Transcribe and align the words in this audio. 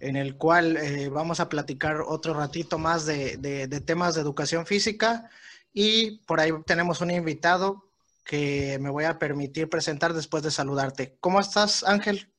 en 0.00 0.16
el 0.16 0.36
cual 0.36 0.76
eh, 0.78 1.08
vamos 1.10 1.40
a 1.40 1.48
platicar 1.48 2.00
otro 2.00 2.34
ratito 2.34 2.78
más 2.78 3.06
de, 3.06 3.68
temas 3.84 4.14
de 4.14 4.22
educación 4.22 4.66
física 4.66 5.30
y 5.72 6.18
por 6.26 6.40
ahí 6.40 6.50
tenemos 6.66 7.00
un 7.02 7.10
invitado 7.10 7.90
que 8.24 8.78
me 8.80 8.90
voy 8.90 9.04
a 9.04 9.18
permitir 9.18 9.68
presentar 9.68 10.14
después 10.14 10.42
de 10.42 10.50
saludarte. 10.50 11.16
¿Cómo 11.20 11.38
estás, 11.38 11.84
Ángel? 11.84 12.32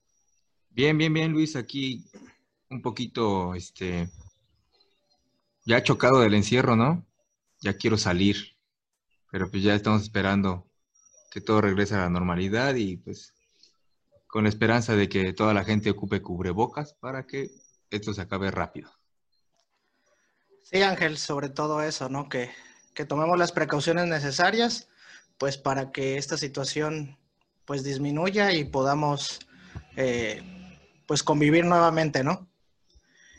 Bien, 0.69 0.97
bien, 0.97 1.13
bien, 1.13 1.31
Luis, 1.31 1.55
aquí 1.55 2.05
un 2.69 2.81
poquito, 2.81 3.53
este, 3.53 4.09
ya 5.65 5.83
chocado 5.83 6.21
del 6.21 6.33
encierro, 6.33 6.75
¿no? 6.75 7.05
Ya 7.59 7.77
quiero 7.77 7.97
salir, 7.97 8.57
pero 9.29 9.51
pues 9.51 9.61
ya 9.61 9.75
estamos 9.75 10.01
esperando 10.01 10.67
que 11.29 11.41
todo 11.41 11.61
regrese 11.61 11.95
a 11.95 11.99
la 11.99 12.09
normalidad 12.09 12.75
y 12.75 12.97
pues 12.97 13.33
con 14.31 14.43
la 14.45 14.49
esperanza 14.49 14.95
de 14.95 15.09
que 15.09 15.33
toda 15.33 15.53
la 15.53 15.65
gente 15.65 15.91
ocupe 15.91 16.21
cubrebocas 16.21 16.93
para 16.93 17.27
que 17.27 17.51
esto 17.89 18.13
se 18.13 18.21
acabe 18.21 18.49
rápido. 18.49 18.89
Sí, 20.63 20.81
Ángel, 20.81 21.17
sobre 21.17 21.49
todo 21.49 21.83
eso, 21.83 22.07
¿no? 22.07 22.29
Que, 22.29 22.49
tomemos 23.07 23.37
las 23.37 23.51
precauciones 23.51 24.05
necesarias, 24.05 24.87
pues 25.39 25.57
para 25.57 25.91
que 25.91 26.17
esta 26.17 26.37
situación 26.37 27.17
pues 27.65 27.83
disminuya 27.83 28.53
y 28.53 28.63
podamos 28.63 29.39
eh, 29.95 30.43
pues 31.07 31.23
convivir 31.23 31.65
nuevamente, 31.65 32.23
¿no? 32.23 32.47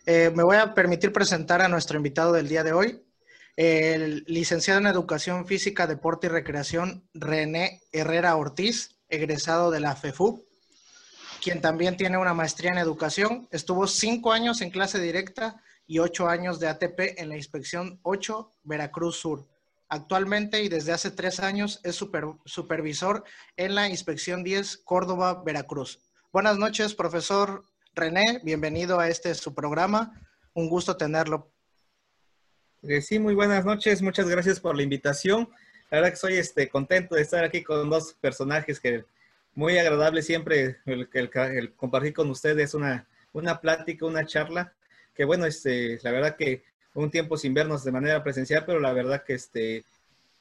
Eh, 0.05 0.33
me 0.35 0.43
voy 0.43 0.57
a 0.57 0.75
permitir 0.75 1.13
presentar 1.13 1.63
a 1.63 1.69
nuestro 1.69 1.97
invitado 1.97 2.33
del 2.33 2.48
día 2.48 2.65
de 2.65 2.73
hoy, 2.73 3.05
el 3.57 4.25
licenciado 4.27 4.81
en 4.81 4.89
Educación 4.89 5.47
Física, 5.47 5.87
Deporte 5.87 6.27
y 6.27 6.31
Recreación, 6.31 7.09
René 7.15 7.81
Herrera 7.93 8.35
Ortiz, 8.35 8.98
egresado 9.09 9.70
de 9.70 9.79
la 9.81 9.95
FEFU 9.95 10.45
quien 11.43 11.61
también 11.61 11.97
tiene 11.97 12.17
una 12.17 12.35
maestría 12.35 12.71
en 12.71 12.79
educación. 12.79 13.48
Estuvo 13.51 13.89
cinco 13.89 14.33
años 14.33 14.61
en 14.61 14.71
clase 14.71 15.01
directa 15.01 15.61
y 15.89 15.98
ocho 15.98 16.29
años 16.29 16.61
de 16.61 16.69
ATP 16.69 17.19
en 17.19 17.29
la 17.29 17.37
inspección 17.37 17.98
8 18.03 18.55
Veracruz 18.62 19.17
Sur. 19.17 19.48
Actualmente 19.89 20.63
y 20.63 20.69
desde 20.69 20.93
hace 20.93 21.11
tres 21.11 21.41
años 21.41 21.81
es 21.83 21.97
supervisor 21.97 23.25
en 23.57 23.75
la 23.75 23.89
inspección 23.89 24.45
10 24.45 24.79
Córdoba, 24.79 25.43
Veracruz. 25.45 25.98
Buenas 26.33 26.59
noches, 26.59 26.95
profesor 26.95 27.65
René. 27.93 28.41
Bienvenido 28.45 29.01
a 29.01 29.09
este 29.09 29.35
su 29.35 29.53
programa. 29.53 30.19
Un 30.55 30.69
gusto 30.69 30.97
tenerlo. 30.97 31.51
Eh, 32.83 33.03
sí, 33.03 33.19
muy 33.19 33.35
buenas 33.35 33.65
noches. 33.65 34.01
Muchas 34.01 34.29
gracias 34.29 34.61
por 34.61 34.77
la 34.77 34.85
invitación. 34.85 35.48
La 35.91 35.98
verdad 35.98 36.11
que 36.11 36.17
soy 36.17 36.35
este, 36.37 36.69
contento 36.69 37.17
de 37.17 37.23
estar 37.23 37.45
aquí 37.45 37.65
con 37.65 37.91
dos 37.91 38.15
personajes 38.20 38.79
que 38.79 39.05
muy 39.55 39.78
agradable 39.78 40.22
siempre 40.22 40.78
el, 40.86 41.72
compartir 41.77 42.14
con 42.14 42.31
ustedes 42.31 42.75
una, 42.75 43.06
una 43.33 43.61
plática, 43.61 44.06
una 44.06 44.27
charla, 44.27 44.72
que 45.14 45.25
bueno, 45.25 45.47
este, 45.47 45.98
la 46.03 46.11
verdad 46.11 46.36
que 46.36 46.62
un 46.95 47.11
tiempo 47.11 47.36
sin 47.36 47.55
vernos 47.55 47.84
de 47.84 47.92
manera 47.92 48.23
presencial, 48.23 48.64
pero 48.67 48.80
la 48.80 48.92
verdad 48.92 49.25
que 49.25 49.34
este, 49.34 49.84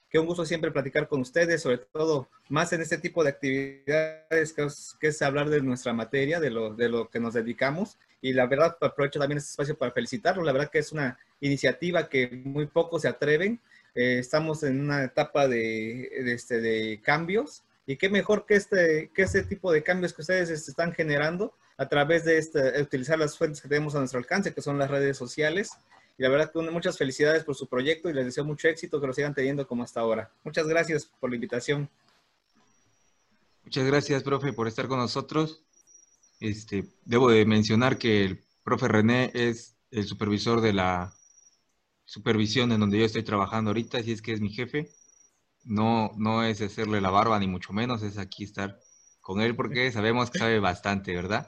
que 0.10 0.20
un 0.20 0.26
gusto 0.26 0.46
siempre 0.46 0.72
platicar 0.72 1.08
con 1.08 1.22
ustedes, 1.22 1.62
sobre 1.62 1.78
todo 1.78 2.28
más 2.50 2.74
en 2.74 2.82
este 2.82 2.98
tipo 2.98 3.24
de 3.24 3.30
actividades 3.30 4.54
que 4.54 5.08
es, 5.08 5.22
hablar 5.22 5.50
de 5.50 5.62
nuestra 5.62 5.94
materia, 5.94 6.40
de 6.42 6.50
lo, 6.50 6.74
de 6.74 6.90
lo 6.90 7.10
que 7.10 7.22
nos 7.22 7.34
dedicamos. 7.34 7.98
Y 8.22 8.34
la 8.34 8.46
verdad, 8.46 8.78
aprovecho 8.82 9.20
también 9.20 9.38
este 9.38 9.52
espacio 9.52 9.78
para 9.78 9.94
felicitarlos. 9.94 10.46
La 10.46 10.52
verdad 10.52 10.70
que 10.70 10.80
es 10.80 10.92
una 10.92 11.18
iniciativa 11.40 12.10
que 12.10 12.30
muy 12.44 12.68
pocos 12.68 13.04
se 13.04 13.08
atreven. 13.08 13.62
Eh, 13.96 14.20
estamos 14.20 14.64
en 14.64 14.82
una 14.82 15.06
etapa 15.06 15.48
de, 15.48 16.12
de, 16.24 16.34
este, 16.34 16.60
de 16.60 17.00
cambios 17.02 17.64
y 17.86 17.98
qué 17.98 18.10
mejor 18.10 18.46
que 18.46 18.56
este, 18.56 19.12
que 19.14 19.24
este 19.24 19.44
tipo 19.44 19.72
de 19.72 19.84
cambios 19.84 20.14
que 20.14 20.22
ustedes 20.22 20.50
están 20.50 20.94
generando 20.94 21.54
a 21.78 21.88
través 21.88 22.26
de 22.26 22.38
este, 22.38 22.80
utilizar 22.82 23.18
las 23.18 23.38
fuentes 23.38 23.62
que 23.62 23.68
tenemos 23.68 23.96
a 23.96 24.00
nuestro 24.00 24.20
alcance, 24.20 24.54
que 24.54 24.62
son 24.62 24.78
las 24.78 24.92
redes 24.92 25.18
sociales. 25.18 25.72
Y 26.18 26.24
la 26.24 26.30
verdad 26.30 26.52
que 26.52 26.60
muchas 26.60 26.98
felicidades 26.98 27.44
por 27.44 27.56
su 27.56 27.68
proyecto 27.68 28.10
y 28.10 28.14
les 28.14 28.26
deseo 28.26 28.46
mucho 28.46 28.68
éxito, 28.68 29.02
que 29.02 29.08
lo 29.08 29.14
sigan 29.14 29.34
teniendo 29.34 29.66
como 29.66 29.84
hasta 29.84 30.00
ahora. 30.00 30.32
Muchas 30.44 30.68
gracias 30.68 31.06
por 31.20 31.30
la 31.32 31.36
invitación. 31.36 31.90
Muchas 33.64 33.86
gracias, 33.86 34.22
profe, 34.22 34.54
por 34.54 34.68
estar 34.68 34.88
con 34.88 35.00
nosotros. 35.00 35.64
Este, 36.40 36.86
debo 37.06 37.32
de 37.32 37.46
mencionar 37.46 37.98
que 37.98 38.26
el 38.26 38.44
profe 38.64 38.88
René 38.88 39.32
es 39.34 39.76
el 39.90 40.06
supervisor 40.06 40.62
de 40.62 40.74
la 40.74 41.14
supervisión 42.06 42.72
en 42.72 42.80
donde 42.80 43.00
yo 43.00 43.06
estoy 43.06 43.24
trabajando 43.24 43.70
ahorita, 43.70 44.00
así 44.00 44.12
es 44.12 44.22
que 44.22 44.34
es 44.34 44.42
mi 44.42 44.50
jefe 44.50 44.90
no, 45.64 46.12
no 46.18 46.44
es 46.44 46.62
hacerle 46.62 47.02
la 47.02 47.10
barba, 47.10 47.40
ni 47.40 47.48
mucho 47.48 47.74
menos, 47.74 48.04
es 48.04 48.18
aquí 48.18 48.44
estar 48.44 48.80
con 49.20 49.42
él 49.42 49.56
porque 49.56 49.92
sabemos 49.92 50.32
que 50.32 50.40
sabe 50.40 50.60
bastante, 50.60 51.16
¿verdad? 51.16 51.48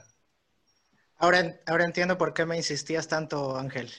Ahora, 1.16 1.60
ahora 1.66 1.84
entiendo 1.84 2.18
por 2.18 2.34
qué 2.34 2.46
me 2.46 2.56
insistías 2.56 3.08
tanto, 3.08 3.56
Ángel. 3.56 3.90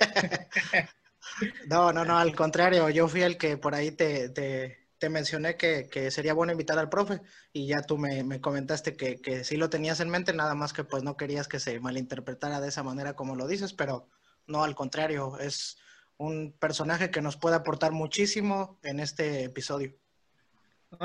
no, 1.66 1.92
no, 1.92 2.04
no, 2.04 2.18
al 2.18 2.34
contrario, 2.34 2.88
yo 2.90 3.08
fui 3.08 3.22
el 3.22 3.38
que 3.38 3.56
por 3.56 3.74
ahí 3.74 3.90
te, 3.92 4.28
te, 4.28 5.08
mencioné 5.08 5.56
que, 5.56 6.10
sería 6.10 6.32
bueno 6.32 6.52
invitar 6.52 6.78
al 6.78 6.88
profe 6.88 7.20
y 7.52 7.66
ya 7.66 7.82
tú 7.82 7.98
me, 7.98 8.22
me 8.22 8.40
comentaste 8.40 8.96
que, 8.96 9.20
que, 9.20 9.42
sí 9.42 9.56
lo 9.56 9.68
tenías 9.68 10.00
en 10.00 10.10
mente, 10.10 10.32
nada 10.32 10.54
más 10.54 10.72
que 10.72 10.84
pues 10.84 11.02
no 11.02 11.16
querías 11.16 11.48
que 11.48 11.58
se 11.58 11.80
malinterpretara 11.80 12.60
de 12.60 12.68
esa 12.68 12.84
manera 12.84 13.14
como 13.14 13.34
lo 13.34 13.48
dices, 13.48 13.72
pero 13.72 14.08
no, 14.46 14.62
al 14.62 14.74
contrario, 14.74 15.38
es 15.38 15.76
un 16.22 16.52
personaje 16.52 17.10
que 17.10 17.20
nos 17.20 17.36
puede 17.36 17.56
aportar 17.56 17.92
muchísimo 17.92 18.78
en 18.82 19.00
este 19.00 19.44
episodio. 19.44 19.92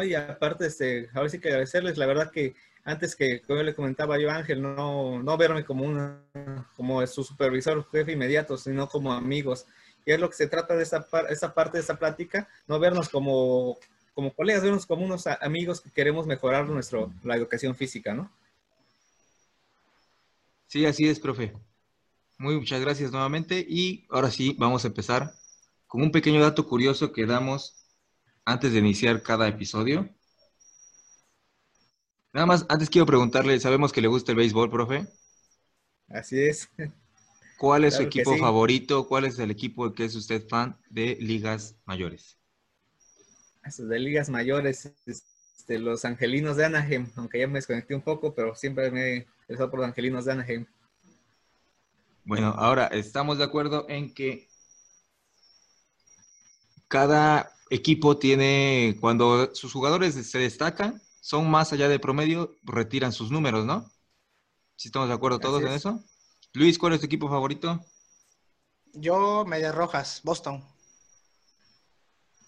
y 0.04 0.14
aparte, 0.14 0.68
este, 0.68 1.10
ahora 1.14 1.30
sí 1.30 1.40
que 1.40 1.50
agradecerles, 1.50 1.98
la 1.98 2.06
verdad 2.06 2.32
que 2.32 2.56
antes 2.84 3.16
que, 3.16 3.42
como 3.42 3.64
le 3.64 3.74
comentaba 3.74 4.20
yo 4.20 4.30
Ángel, 4.30 4.62
no, 4.62 5.22
no 5.22 5.38
verme 5.38 5.66
como 5.66 5.84
una, 5.84 6.24
como 6.76 7.06
su 7.08 7.24
supervisor, 7.24 7.86
jefe 7.92 8.14
inmediato, 8.14 8.58
sino 8.58 8.88
como 8.88 9.12
amigos. 9.12 9.66
Y 10.06 10.12
es 10.12 10.20
lo 10.20 10.30
que 10.30 10.36
se 10.36 10.48
trata 10.48 10.76
de 10.76 10.84
esa, 10.84 11.06
esa 11.30 11.54
parte 11.54 11.78
de 11.78 11.82
esta 11.82 11.98
plática, 11.98 12.48
no 12.68 12.80
vernos 12.80 13.10
como, 13.10 13.78
como 14.14 14.34
colegas, 14.34 14.64
vernos 14.64 14.86
como 14.86 15.04
unos 15.04 15.28
amigos 15.28 15.82
que 15.82 15.92
queremos 15.92 16.28
mejorar 16.28 16.70
nuestro, 16.70 17.12
la 17.24 17.36
educación 17.36 17.76
física, 17.76 18.14
¿no? 18.14 18.32
Sí, 20.68 20.86
así 20.86 21.10
es, 21.10 21.20
profe. 21.20 21.54
Muy 22.40 22.56
muchas 22.56 22.80
gracias 22.82 23.12
nuevamente 23.12 23.66
y 23.68 24.06
ahora 24.12 24.30
sí 24.30 24.56
vamos 24.60 24.84
a 24.86 24.90
empezar 24.90 25.34
con 25.88 26.04
un 26.04 26.12
pequeño 26.12 26.40
dato 26.40 26.68
curioso 26.68 27.12
que 27.12 27.26
damos 27.26 27.84
antes 28.46 28.72
de 28.72 28.80
iniciar 28.80 29.24
cada 29.24 29.48
episodio. 29.48 30.08
Nada 32.34 32.46
más, 32.46 32.66
antes 32.70 32.92
quiero 32.92 33.08
preguntarle, 33.08 33.60
sabemos 33.60 33.92
que 33.92 34.02
le 34.02 34.08
gusta 34.08 34.32
el 34.32 34.38
béisbol, 34.38 34.70
profe. 34.70 35.08
Así 36.10 36.40
es. 36.40 36.70
¿Cuál 37.58 37.86
es 37.86 37.96
su 37.96 38.04
equipo 38.04 38.38
favorito? 38.38 39.08
¿Cuál 39.08 39.26
es 39.26 39.40
el 39.40 39.50
equipo 39.50 39.92
que 39.94 40.06
es 40.06 40.16
usted 40.16 40.48
fan 40.48 40.78
de 40.92 41.18
ligas 41.20 41.76
mayores? 41.86 42.38
De 43.80 44.00
ligas 44.00 44.30
mayores, 44.30 44.94
este, 45.08 45.80
los 45.80 46.06
angelinos 46.06 46.56
de 46.56 46.66
Anaheim, 46.66 47.08
aunque 47.16 47.40
ya 47.40 47.48
me 47.48 47.56
desconecté 47.56 47.96
un 47.96 48.02
poco, 48.02 48.36
pero 48.36 48.54
siempre 48.56 48.92
me 48.92 49.02
he 49.02 49.16
interesado 49.42 49.72
por 49.72 49.80
los 49.80 49.88
angelinos 49.90 50.26
de 50.26 50.34
Anaheim. 50.34 50.66
Bueno, 52.28 52.54
ahora 52.58 52.88
estamos 52.88 53.38
de 53.38 53.46
acuerdo 53.46 53.86
en 53.88 54.14
que 54.14 54.50
cada 56.90 57.54
equipo 57.70 58.18
tiene, 58.18 58.98
cuando 59.00 59.56
sus 59.56 59.72
jugadores 59.72 60.14
se 60.14 60.38
destacan, 60.38 61.02
son 61.22 61.50
más 61.50 61.72
allá 61.72 61.88
de 61.88 62.00
promedio, 62.00 62.58
retiran 62.64 63.14
sus 63.14 63.32
números, 63.32 63.66
¿no? 63.66 63.90
¿Sí 64.76 64.90
estamos 64.90 65.08
de 65.08 65.16
acuerdo 65.16 65.40
todos 65.40 65.62
en 65.62 65.70
eso? 65.70 66.04
Luis, 66.52 66.78
¿cuál 66.78 66.92
es 66.94 67.00
tu 67.00 67.06
equipo 67.06 67.30
favorito? 67.30 67.80
Yo, 68.92 69.46
Medias 69.46 69.74
Rojas, 69.74 70.20
Boston. 70.22 70.62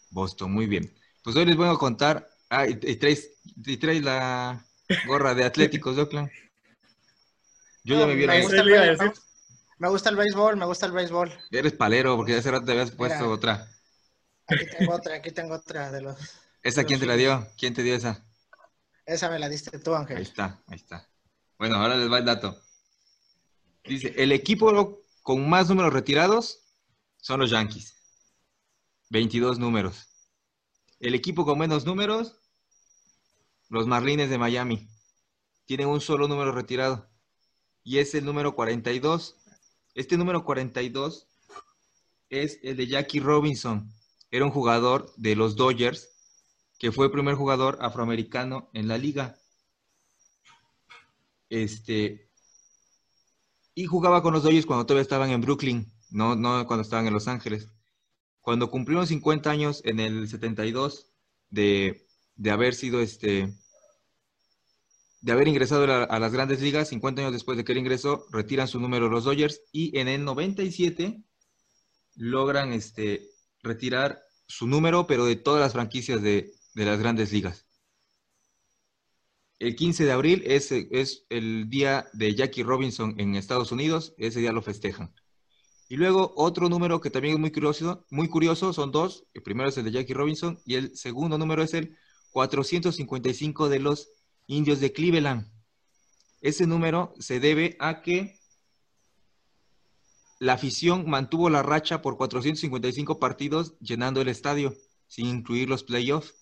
Boston, 0.10 0.52
muy 0.52 0.66
bien. 0.66 0.94
Pues 1.24 1.38
hoy 1.38 1.46
les 1.46 1.56
voy 1.56 1.70
a 1.70 1.76
contar. 1.76 2.30
Ah, 2.50 2.68
y, 2.68 2.76
traes, 2.98 3.32
la 4.02 4.62
gorra 5.08 5.34
de 5.34 5.46
Atléticos 5.46 5.96
de 5.96 6.02
Oakland. 6.02 6.30
Yo 7.86 7.98
ya 7.98 8.06
me 8.06 8.16
vi 8.16 8.26
me 9.80 9.90
gusta 9.90 10.10
el 10.10 10.18
béisbol, 10.18 10.58
me 10.58 10.66
gusta 10.66 10.86
el 10.86 10.92
béisbol. 10.92 11.32
Eres 11.52 11.74
palero, 11.74 12.16
porque 12.18 12.36
hace 12.36 12.52
rato 12.52 12.66
te 12.66 12.74
habías 12.74 12.92
puesto 12.92 13.30
otra. 13.30 13.68
Aquí 14.46 14.66
tengo 14.78 14.94
otra, 14.94 15.16
aquí 15.16 15.32
tengo 15.32 15.56
otra 15.56 15.92
de 15.92 16.02
los. 16.02 16.18
¿Esa 16.62 16.84
quién 16.84 17.00
te 17.00 17.06
la 17.06 17.16
dio? 17.16 17.48
¿Quién 17.58 17.74
te 17.74 17.82
dio 17.82 17.96
esa? 17.96 18.26
Esa 19.06 19.30
me 19.30 19.40
la 19.40 19.48
diste 19.48 19.80
tú, 19.80 19.96
Ángel. 19.96 20.18
Ahí 20.18 20.24
está, 20.24 20.62
ahí 20.68 20.76
está. 20.76 21.10
Bueno, 21.58 21.78
ahora 21.78 21.96
les 21.96 22.12
va 22.12 22.18
el 22.20 22.26
dato. 22.26 22.62
Dice, 23.86 24.14
el 24.18 24.32
equipo 24.32 25.02
con 25.24 25.50
más 25.50 25.70
números 25.70 25.94
retirados 25.94 26.60
son 27.18 27.40
los 27.40 27.50
Yankees. 27.50 27.96
22 29.10 29.60
números. 29.60 30.08
El 31.00 31.16
equipo 31.16 31.46
con 31.46 31.58
menos 31.58 31.86
números, 31.86 32.40
los 33.70 33.88
Marlines 33.88 34.30
de 34.30 34.38
Miami. 34.38 34.90
Tienen 35.66 35.88
un 35.88 36.02
solo 36.02 36.28
número 36.28 36.52
retirado. 36.52 37.10
Y 37.84 38.00
es 38.00 38.14
el 38.14 38.26
número 38.26 38.56
42. 38.56 39.38
Este 39.96 40.18
número 40.18 40.44
42 40.44 41.28
es 42.30 42.60
el 42.64 42.78
de 42.78 42.88
Jackie 42.88 43.20
Robinson. 43.20 43.92
Era 44.32 44.46
un 44.46 44.52
jugador 44.52 45.12
de 45.18 45.36
los 45.36 45.56
Dodgers, 45.56 46.10
que 46.78 46.92
fue 46.92 47.08
el 47.08 47.12
primer 47.12 47.36
jugador 47.36 47.78
afroamericano 47.82 48.70
en 48.74 48.88
la 48.88 48.98
liga. 48.98 49.38
Este, 51.50 52.30
y 53.74 53.86
jugaba 53.86 54.22
con 54.22 54.34
los 54.34 54.44
Dodgers 54.44 54.66
cuando 54.66 54.86
todavía 54.86 55.02
estaban 55.02 55.32
en 55.32 55.42
Brooklyn, 55.42 55.92
no, 56.12 56.36
no 56.36 56.66
cuando 56.68 56.84
estaban 56.84 57.08
en 57.08 57.14
Los 57.14 57.28
Ángeles. 57.28 57.68
Cuando 58.42 58.70
cumplieron 58.70 59.08
50 59.08 59.50
años 59.50 59.82
en 59.84 60.00
el 60.00 60.28
72 60.28 61.08
de, 61.50 62.08
de 62.36 62.52
haber 62.52 62.76
sido 62.76 63.02
este, 63.02 63.54
de 65.22 65.32
haber 65.32 65.48
ingresado 65.48 65.84
a, 65.84 66.20
las 66.20 66.32
grandes 66.32 66.62
ligas, 66.62 66.90
50 66.90 67.22
años 67.22 67.34
después 67.34 67.58
de 67.58 67.64
que 67.64 67.74
él 67.74 67.80
ingresó, 67.80 68.26
retiran 68.32 68.68
su 68.68 68.80
número 68.80 69.10
los 69.10 69.26
Dodgers 69.26 69.62
y 69.72 69.98
en 69.98 70.08
el 70.08 70.24
97 70.24 71.24
logran 72.16 72.74
este, 72.74 73.30
retirar 73.62 74.22
su 74.48 74.68
número, 74.68 75.08
pero 75.08 75.26
de 75.26 75.36
todas 75.36 75.62
las 75.62 75.74
franquicias 75.74 76.22
de, 76.22 76.54
las 76.74 77.00
grandes 77.00 77.34
ligas. 77.34 77.66
El 79.60 79.76
15 79.76 80.06
de 80.06 80.12
abril 80.14 80.44
es, 80.46 80.72
es, 80.72 81.26
el 81.30 81.70
día 81.70 82.10
de 82.14 82.34
Jackie 82.34 82.64
Robinson 82.64 83.16
en 83.20 83.36
Estados 83.36 83.74
Unidos, 83.74 84.14
ese 84.18 84.40
día 84.40 84.54
lo 84.54 84.62
festejan. 84.62 85.14
Y 85.90 85.98
luego 85.98 86.34
otro 86.38 86.70
número 86.70 87.02
que 87.02 87.10
también 87.10 87.34
es 87.34 87.40
muy 87.40 87.52
curioso, 87.52 88.06
muy 88.10 88.30
curioso, 88.30 88.72
son 88.72 88.92
dos. 88.92 89.26
El 89.34 89.42
primero 89.42 89.68
es 89.68 89.78
el 89.78 89.84
de 89.84 89.92
Jackie 89.92 90.14
Robinson 90.14 90.62
y 90.64 90.76
el 90.76 90.96
segundo 90.96 91.38
número 91.38 91.64
es 91.64 91.74
el 91.74 91.98
455 92.32 93.68
de 93.68 93.80
los 93.80 94.10
indios 94.50 94.80
de 94.80 94.92
Cleveland. 94.92 95.48
Ese 96.42 96.66
número 96.66 97.14
se 97.20 97.40
debe 97.40 97.78
a 97.80 98.02
que 98.02 98.40
la 100.40 100.54
afición 100.54 101.08
mantuvo 101.08 101.50
la 101.52 101.62
racha 101.62 102.02
por 102.02 102.18
455 102.18 103.20
partidos 103.20 103.78
llenando 103.80 104.22
el 104.22 104.28
estadio, 104.28 104.76
sin 105.08 105.28
incluir 105.28 105.70
los 105.70 105.84
playoffs. 105.84 106.34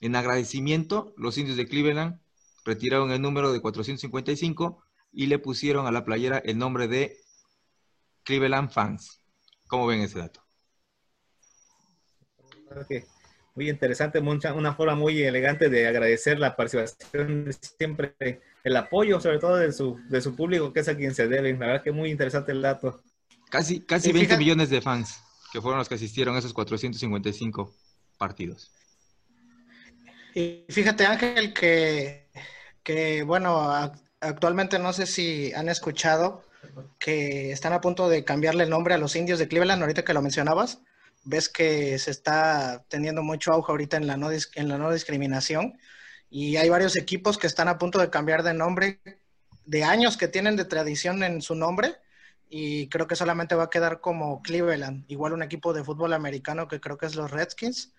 En 0.00 0.14
agradecimiento, 0.14 1.12
los 1.16 1.38
indios 1.38 1.56
de 1.56 1.66
Cleveland 1.66 2.20
retiraron 2.64 3.10
el 3.10 3.20
número 3.20 3.52
de 3.52 3.60
455 3.60 4.84
y 5.12 5.26
le 5.26 5.40
pusieron 5.40 5.86
a 5.86 5.90
la 5.90 6.04
playera 6.04 6.38
el 6.38 6.56
nombre 6.56 6.86
de 6.86 7.18
Cleveland 8.22 8.70
Fans. 8.70 9.20
¿Cómo 9.66 9.88
ven 9.88 10.02
ese 10.02 10.20
dato? 10.20 10.40
Muy 13.60 13.68
interesante, 13.68 14.20
una 14.20 14.74
forma 14.74 14.94
muy 14.94 15.22
elegante 15.22 15.68
de 15.68 15.86
agradecer 15.86 16.38
la 16.38 16.56
participación, 16.56 17.50
siempre 17.78 18.14
el 18.64 18.74
apoyo, 18.74 19.20
sobre 19.20 19.38
todo 19.38 19.56
de 19.56 19.70
su, 19.70 20.00
de 20.08 20.22
su 20.22 20.34
público, 20.34 20.72
que 20.72 20.80
es 20.80 20.88
a 20.88 20.96
quien 20.96 21.14
se 21.14 21.28
debe. 21.28 21.52
La 21.52 21.66
verdad 21.66 21.82
que 21.82 21.92
muy 21.92 22.10
interesante 22.10 22.52
el 22.52 22.62
dato. 22.62 23.02
Casi, 23.50 23.80
casi 23.80 24.12
20 24.12 24.38
millones 24.38 24.70
de 24.70 24.80
fans 24.80 25.22
que 25.52 25.60
fueron 25.60 25.78
los 25.78 25.90
que 25.90 25.96
asistieron 25.96 26.36
a 26.36 26.38
esos 26.38 26.54
455 26.54 27.70
partidos. 28.16 28.72
Y 30.34 30.64
fíjate, 30.70 31.04
Ángel, 31.04 31.52
que, 31.52 32.30
que 32.82 33.24
bueno, 33.24 33.70
actualmente 34.20 34.78
no 34.78 34.94
sé 34.94 35.04
si 35.04 35.52
han 35.52 35.68
escuchado 35.68 36.44
que 36.98 37.52
están 37.52 37.74
a 37.74 37.82
punto 37.82 38.08
de 38.08 38.24
cambiarle 38.24 38.64
el 38.64 38.70
nombre 38.70 38.94
a 38.94 38.98
los 38.98 39.16
indios 39.16 39.38
de 39.38 39.48
Cleveland, 39.48 39.82
ahorita 39.82 40.02
que 40.02 40.14
lo 40.14 40.22
mencionabas 40.22 40.80
ves 41.24 41.48
que 41.48 41.98
se 41.98 42.10
está 42.10 42.84
teniendo 42.88 43.22
mucho 43.22 43.52
auge 43.52 43.70
ahorita 43.72 43.96
en 43.96 44.06
la 44.06 44.16
no, 44.16 44.30
en 44.30 44.68
la 44.68 44.78
no 44.78 44.92
discriminación 44.92 45.78
y 46.30 46.56
hay 46.56 46.68
varios 46.68 46.96
equipos 46.96 47.38
que 47.38 47.46
están 47.46 47.68
a 47.68 47.78
punto 47.78 47.98
de 47.98 48.10
cambiar 48.10 48.42
de 48.42 48.54
nombre, 48.54 49.00
de 49.64 49.84
años 49.84 50.16
que 50.16 50.28
tienen 50.28 50.56
de 50.56 50.64
tradición 50.64 51.22
en 51.22 51.42
su 51.42 51.54
nombre 51.54 51.96
y 52.48 52.88
creo 52.88 53.06
que 53.06 53.16
solamente 53.16 53.54
va 53.54 53.64
a 53.64 53.70
quedar 53.70 54.00
como 54.00 54.42
Cleveland, 54.42 55.04
igual 55.08 55.32
un 55.32 55.42
equipo 55.42 55.72
de 55.72 55.84
fútbol 55.84 56.12
americano 56.12 56.68
que 56.68 56.80
creo 56.80 56.98
que 56.98 57.06
es 57.06 57.14
los 57.14 57.30
Redskins, 57.30 57.92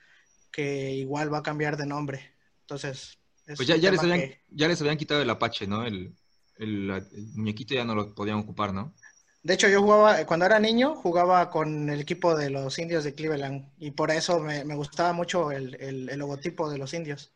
que 0.52 0.92
igual 0.92 1.34
va 1.34 1.40
a 1.40 1.44
cambiar 1.44 1.78
de 1.78 1.86
nombre. 1.86 2.34
Entonces, 2.62 3.18
pues 3.46 3.68
ya, 3.68 3.76
ya 3.78 3.92
les, 3.92 4.02
habían, 4.02 4.32
ya 4.50 4.68
les 4.68 4.82
habían 4.82 4.98
quitado 4.98 5.22
el 5.22 5.30
Apache, 5.30 5.68
¿no? 5.68 5.86
El, 5.86 6.14
el 6.58 7.04
muñequito 7.34 7.74
ya 7.74 7.86
no 7.86 7.96
lo 7.96 8.14
podían 8.14 8.38
ocupar, 8.38 8.74
¿no? 8.74 8.94
De 9.44 9.56
hecho, 9.56 9.68
yo 9.68 9.82
jugaba, 9.82 10.24
cuando 10.26 10.46
era 10.46 10.60
niño, 10.60 10.96
jugaba 10.96 11.50
con 11.50 11.90
el 11.90 12.00
equipo 12.00 12.36
de 12.36 12.52
los 12.52 12.78
indios 12.78 13.04
de 13.04 13.16
Cleveland 13.16 13.72
y 13.80 13.92
por 13.92 14.12
eso 14.12 14.40
me, 14.40 14.64
gustaba 14.76 15.14
mucho 15.14 15.52
el, 15.52 16.06
logotipo 16.16 16.70
de 16.70 16.78
los 16.78 16.94
indios. 16.94 17.32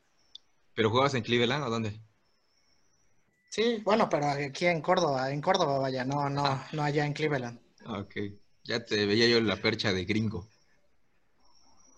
¿Pero 0.76 0.92
jugabas 0.92 1.16
en 1.16 1.24
Cleveland 1.24 1.64
o 1.64 1.70
dónde? 1.70 2.00
Sí, 3.50 3.82
bueno, 3.84 4.08
pero 4.10 4.28
aquí 4.28 4.68
en 4.68 4.82
Córdoba, 4.82 5.32
en 5.32 5.42
Córdoba 5.42 5.80
vaya, 5.80 6.04
no, 6.04 6.30
no, 6.30 6.46
ah. 6.46 6.68
no 6.74 6.84
allá 6.84 7.06
en 7.06 7.14
Cleveland. 7.14 7.60
Ah, 7.86 8.00
ok, 8.00 8.16
ya 8.64 8.84
te 8.86 9.06
veía 9.06 9.28
yo 9.28 9.42
la 9.42 9.56
percha 9.56 9.92
de 9.92 10.06
gringo. 10.06 10.48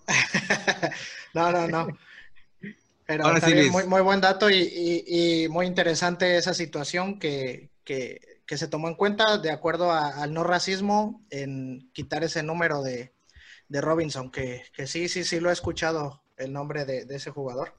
no, 1.33 1.51
no, 1.51 1.67
no. 1.67 1.87
Pero 3.05 3.25
muy, 3.71 3.87
muy, 3.87 4.01
buen 4.01 4.21
dato 4.21 4.49
y, 4.49 5.47
muy 5.49 5.65
interesante 5.65 6.37
esa 6.37 6.53
situación 6.53 7.19
que, 7.19 7.71
que 7.83 8.36
que 8.47 8.57
se 8.57 8.69
tomó 8.69 8.87
en 8.87 8.95
cuenta 8.95 9.37
de 9.37 9.51
acuerdo 9.51 9.91
al 9.91 10.33
no 10.33 10.43
racismo 10.43 11.21
en 11.29 11.91
quitar 11.93 12.23
ese 12.23 12.41
número 12.41 12.81
de, 12.81 13.13
Robinson, 13.69 14.31
que, 14.31 14.63
sí, 14.85 15.09
sí, 15.09 15.25
sí 15.25 15.41
lo 15.41 15.49
he 15.49 15.53
escuchado 15.53 16.23
el 16.37 16.53
nombre 16.53 16.85
de, 16.85 17.05
ese 17.13 17.29
jugador. 17.29 17.77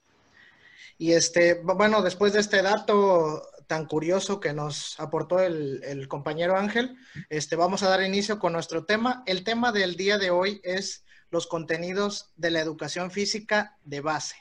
Y 0.99 1.13
este, 1.13 1.55
bueno, 1.63 2.03
después 2.03 2.35
de 2.35 2.41
este 2.41 2.61
dato 2.61 3.43
tan 3.67 3.87
curioso 3.87 4.41
que 4.41 4.53
nos 4.53 5.01
aportó 5.01 5.41
el, 5.41 6.07
compañero 6.07 6.57
Ángel, 6.57 6.97
este, 7.31 7.57
vamos 7.57 7.83
a 7.83 7.89
dar 7.89 8.03
inicio 8.03 8.39
con 8.39 8.53
nuestro 8.53 8.85
tema. 8.85 9.23
El 9.25 9.45
tema 9.45 9.73
del 9.73 9.97
día 9.97 10.19
de 10.19 10.31
hoy 10.31 10.61
es 10.63 11.05
los 11.31 11.47
contenidos 11.47 12.31
de 12.37 12.51
la 12.51 12.61
educación 12.61 13.11
física 13.11 13.79
de 13.85 14.03
base. 14.03 14.37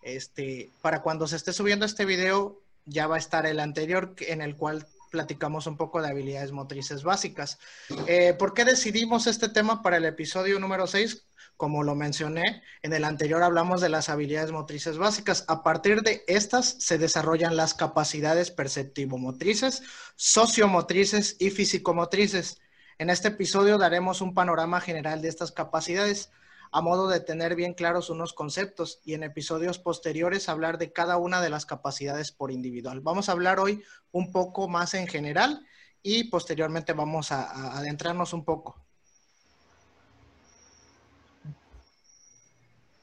Este, 0.00 0.72
para 0.80 1.02
cuando 1.02 1.26
se 1.26 1.36
esté 1.36 1.52
subiendo 1.52 1.84
este 1.84 2.06
video, 2.06 2.62
ya 2.86 3.06
va 3.06 3.16
a 3.16 3.18
estar 3.18 3.44
el 3.46 3.60
anterior 3.60 4.14
en 4.20 4.40
el 4.40 4.56
cual 4.56 4.86
platicamos 5.14 5.68
un 5.68 5.76
poco 5.76 6.02
de 6.02 6.08
habilidades 6.08 6.50
motrices 6.50 7.04
básicas. 7.04 7.60
Eh, 8.08 8.34
¿Por 8.36 8.52
qué 8.52 8.64
decidimos 8.64 9.28
este 9.28 9.48
tema 9.48 9.80
para 9.80 9.98
el 9.98 10.06
episodio 10.06 10.58
número 10.58 10.88
6? 10.88 11.28
Como 11.56 11.84
lo 11.84 11.94
mencioné, 11.94 12.64
en 12.82 12.92
el 12.92 13.04
anterior 13.04 13.44
hablamos 13.44 13.80
de 13.80 13.90
las 13.90 14.08
habilidades 14.08 14.50
motrices 14.50 14.98
básicas. 14.98 15.44
A 15.46 15.62
partir 15.62 16.02
de 16.02 16.24
estas 16.26 16.66
se 16.80 16.98
desarrollan 16.98 17.56
las 17.56 17.74
capacidades 17.74 18.50
perceptivo-motrices, 18.50 19.84
sociomotrices 20.16 21.36
y 21.38 21.50
físico-motrices. 21.50 22.60
En 22.98 23.08
este 23.08 23.28
episodio 23.28 23.78
daremos 23.78 24.20
un 24.20 24.34
panorama 24.34 24.80
general 24.80 25.22
de 25.22 25.28
estas 25.28 25.52
capacidades 25.52 26.32
a 26.74 26.80
modo 26.80 27.06
de 27.06 27.20
tener 27.20 27.54
bien 27.54 27.72
claros 27.72 28.10
unos 28.10 28.32
conceptos 28.32 29.00
y 29.04 29.14
en 29.14 29.22
episodios 29.22 29.78
posteriores 29.78 30.48
hablar 30.48 30.76
de 30.76 30.92
cada 30.92 31.18
una 31.18 31.40
de 31.40 31.48
las 31.48 31.66
capacidades 31.66 32.32
por 32.32 32.50
individual. 32.50 33.00
Vamos 33.00 33.28
a 33.28 33.32
hablar 33.32 33.60
hoy 33.60 33.84
un 34.10 34.32
poco 34.32 34.66
más 34.66 34.94
en 34.94 35.06
general 35.06 35.64
y 36.02 36.24
posteriormente 36.24 36.92
vamos 36.92 37.30
a, 37.30 37.78
adentrarnos 37.78 38.32
un 38.32 38.44
poco. 38.44 38.76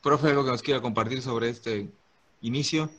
Profe, 0.03 0.27
algo 0.27 0.43
que 0.43 0.51
nos 0.51 0.61
quiera 0.61 0.81
compartir 0.81 1.21
sobre 1.21 1.47
este 1.47 1.89
inicio. 2.41 2.89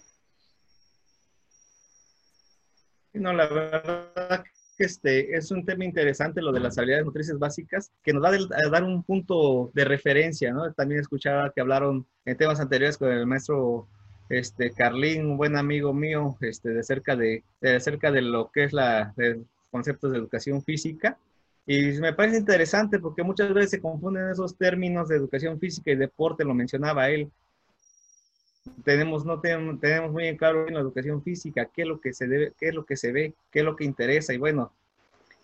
No, 3.13 3.35
la 3.35 3.47
verdad 3.47 4.43
este, 4.85 5.37
es 5.37 5.51
un 5.51 5.65
tema 5.65 5.85
interesante 5.85 6.43
lo 6.43 6.53
de 6.53 6.61
las 6.61 6.79
habilidades 6.79 7.07
motrices 7.07 7.39
básicas, 7.39 7.91
que 8.03 8.13
nos 8.13 8.23
va 8.23 8.31
a 8.31 8.71
dar 8.71 8.85
un 8.85 9.03
punto 9.03 9.71
de 9.75 9.85
referencia. 9.85 10.55
También 10.77 11.01
escuchaba 11.01 11.53
que 11.53 11.61
hablaron 11.61 12.07
en 12.25 12.37
temas 12.37 12.61
anteriores 12.61 12.99
con 12.99 13.11
el 13.11 13.27
maestro 13.27 13.89
este, 14.29 14.73
Carlín, 14.73 15.27
un 15.27 15.37
buen 15.37 15.57
amigo 15.57 15.93
mío, 15.93 16.37
este, 16.41 16.71
de, 16.71 16.83
cerca 16.83 17.17
de, 17.17 17.45
de 17.61 17.81
cerca 17.81 18.11
de 18.11 18.23
lo 18.23 18.51
que 18.51 18.65
es 18.65 18.73
la 18.73 19.13
de 19.17 19.43
conceptos 19.71 20.13
de 20.13 20.19
educación 20.19 20.63
física. 20.63 21.19
Y 21.67 21.93
me 22.01 22.13
parece 22.13 22.39
interesante 22.39 22.99
porque 22.99 23.23
muchas 23.23 23.53
veces 23.55 23.71
se 23.71 23.81
confunden 23.81 24.31
esos 24.31 24.57
términos 24.57 25.09
de 25.09 25.17
educación 25.17 25.59
física 25.61 25.93
y 25.93 25.97
deporte, 25.97 26.45
lo 26.45 26.55
mencionaba 26.55 27.11
él 27.11 27.31
tenemos, 28.85 29.25
no 29.25 29.41
tenemos, 29.41 29.81
tenemos 29.81 30.13
muy 30.13 30.27
en 30.27 30.37
claro 30.37 30.67
en 30.67 30.75
la 30.75 30.81
educación 30.81 31.23
física 31.23 31.69
qué 31.73 31.83
es 31.83 31.89
lo 31.89 32.01
que 32.01 32.13
se 32.13 32.27
debe, 32.27 32.53
qué 32.59 32.69
es 32.69 32.75
lo 32.75 32.85
que 32.85 32.97
se 32.97 33.13
ve, 33.13 33.35
qué 33.51 33.61
es 33.61 33.65
lo 33.65 33.77
que 33.77 33.85
interesa 33.85 34.33
y 34.33 34.39
bueno, 34.39 34.73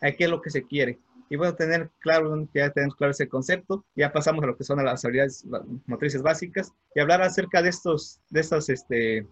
qué 0.00 0.25
es 0.25 0.30
lo 0.30 0.40
que 0.40 0.50
se 0.50 0.62
quiere. 0.62 0.98
Y 1.30 1.37
bueno, 1.37 1.54
tener 1.54 1.90
claro, 1.98 2.48
ya 2.54 2.70
tenemos 2.70 2.96
claro 2.96 3.10
ese 3.10 3.28
concepto, 3.28 3.84
ya 3.94 4.12
pasamos 4.12 4.42
a 4.44 4.46
lo 4.46 4.56
que 4.56 4.64
son 4.64 4.82
las 4.82 5.04
habilidades 5.04 5.44
motrices 5.87 6.22
básicas 6.22 6.72
y 6.94 7.00
hablar 7.00 7.20
acerca 7.20 7.60
de 7.60 7.68
estos, 7.68 8.20
de 8.30 8.40
estas, 8.40 8.68
este, 8.70 9.26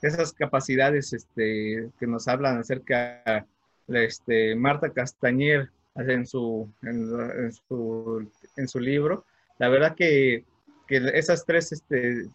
esas 0.00 0.32
capacidades 0.32 1.12
este, 1.12 1.90
que 1.98 2.06
nos 2.06 2.26
hablan 2.28 2.58
acerca 2.58 3.46
este, 3.88 4.56
Marta 4.56 4.90
Castañer 4.90 5.70
en 5.96 6.26
su, 6.26 6.70
en, 6.82 7.52
su, 7.52 8.30
en 8.56 8.68
su 8.68 8.80
libro. 8.80 9.24
La 9.58 9.68
verdad 9.68 9.94
que, 9.94 10.44
que 10.86 11.10
esas 11.14 11.44
tres 11.44 11.72
este, 11.72 12.28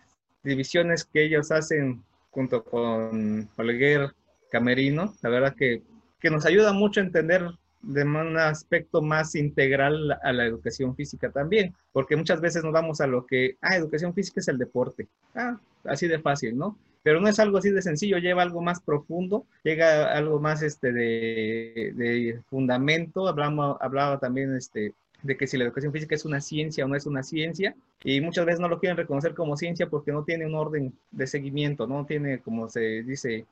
divisiones 0.44 1.06
que 1.06 1.24
ellos 1.24 1.52
hacen 1.52 2.04
junto 2.32 2.64
con 2.64 3.50
Oleguer 3.58 4.14
Camerino, 4.52 5.14
la 5.22 5.30
verdad 5.30 5.56
que, 5.56 5.82
que 6.20 6.30
nos 6.30 6.46
ayuda 6.46 6.74
mucho 6.74 7.00
a 7.00 7.04
entender 7.04 7.44
de 7.82 8.04
un 8.04 8.38
aspecto 8.38 9.02
más 9.02 9.36
integral 9.36 10.18
a 10.24 10.32
la 10.32 10.46
educación 10.46 10.96
física 10.96 11.32
también, 11.32 11.74
porque 11.92 12.16
muchas 12.16 12.40
veces 12.40 12.64
nos 12.64 12.74
vamos 12.74 13.02
a 13.02 13.08
lo 13.08 13.26
que, 13.26 13.58
ah, 13.62 13.76
educación 13.76 14.14
física 14.14 14.40
es 14.40 14.48
el 14.48 14.58
deporte, 14.58 15.08
ah, 15.36 15.58
así 15.86 16.08
de 16.08 16.20
fácil, 16.20 16.58
¿no? 16.58 16.78
Pero 17.04 17.20
no 17.20 17.28
es 17.28 17.40
algo 17.40 17.58
así 17.58 17.72
de 17.72 17.82
sencillo, 17.82 18.20
lleva 18.20 18.44
algo 18.44 18.62
más 18.62 18.80
profundo, 18.80 19.46
llega 19.64 20.14
algo 20.14 20.40
más 20.40 20.62
este, 20.62 20.94
de, 20.94 21.94
de 21.96 22.40
fundamento, 22.48 23.28
hablamos, 23.28 23.78
hablaba 23.82 24.20
también 24.20 24.56
este, 24.56 24.94
de 25.24 25.38
que 25.38 25.48
si 25.48 25.58
la 25.58 25.66
educación 25.66 25.94
física 25.94 26.16
es 26.16 26.26
una 26.26 26.42
ciencia 26.42 26.86
o 26.86 26.88
no 26.88 26.96
es 26.96 27.06
una 27.06 27.24
ciencia, 27.24 27.76
y 28.04 28.22
muchas 28.22 28.46
veces 28.46 28.60
no 28.60 28.68
lo 28.68 28.80
quieren 28.80 28.98
reconocer 28.98 29.34
como 29.34 29.58
ciencia 29.58 29.88
porque 29.88 30.12
no 30.12 30.24
tiene 30.24 30.46
un 30.46 30.56
orden 30.56 30.94
de 31.12 31.28
seguimiento, 31.28 31.88
no 31.88 32.06
tiene, 32.06 32.40
como 32.40 32.70
se 32.70 33.04
dice, 33.04 33.46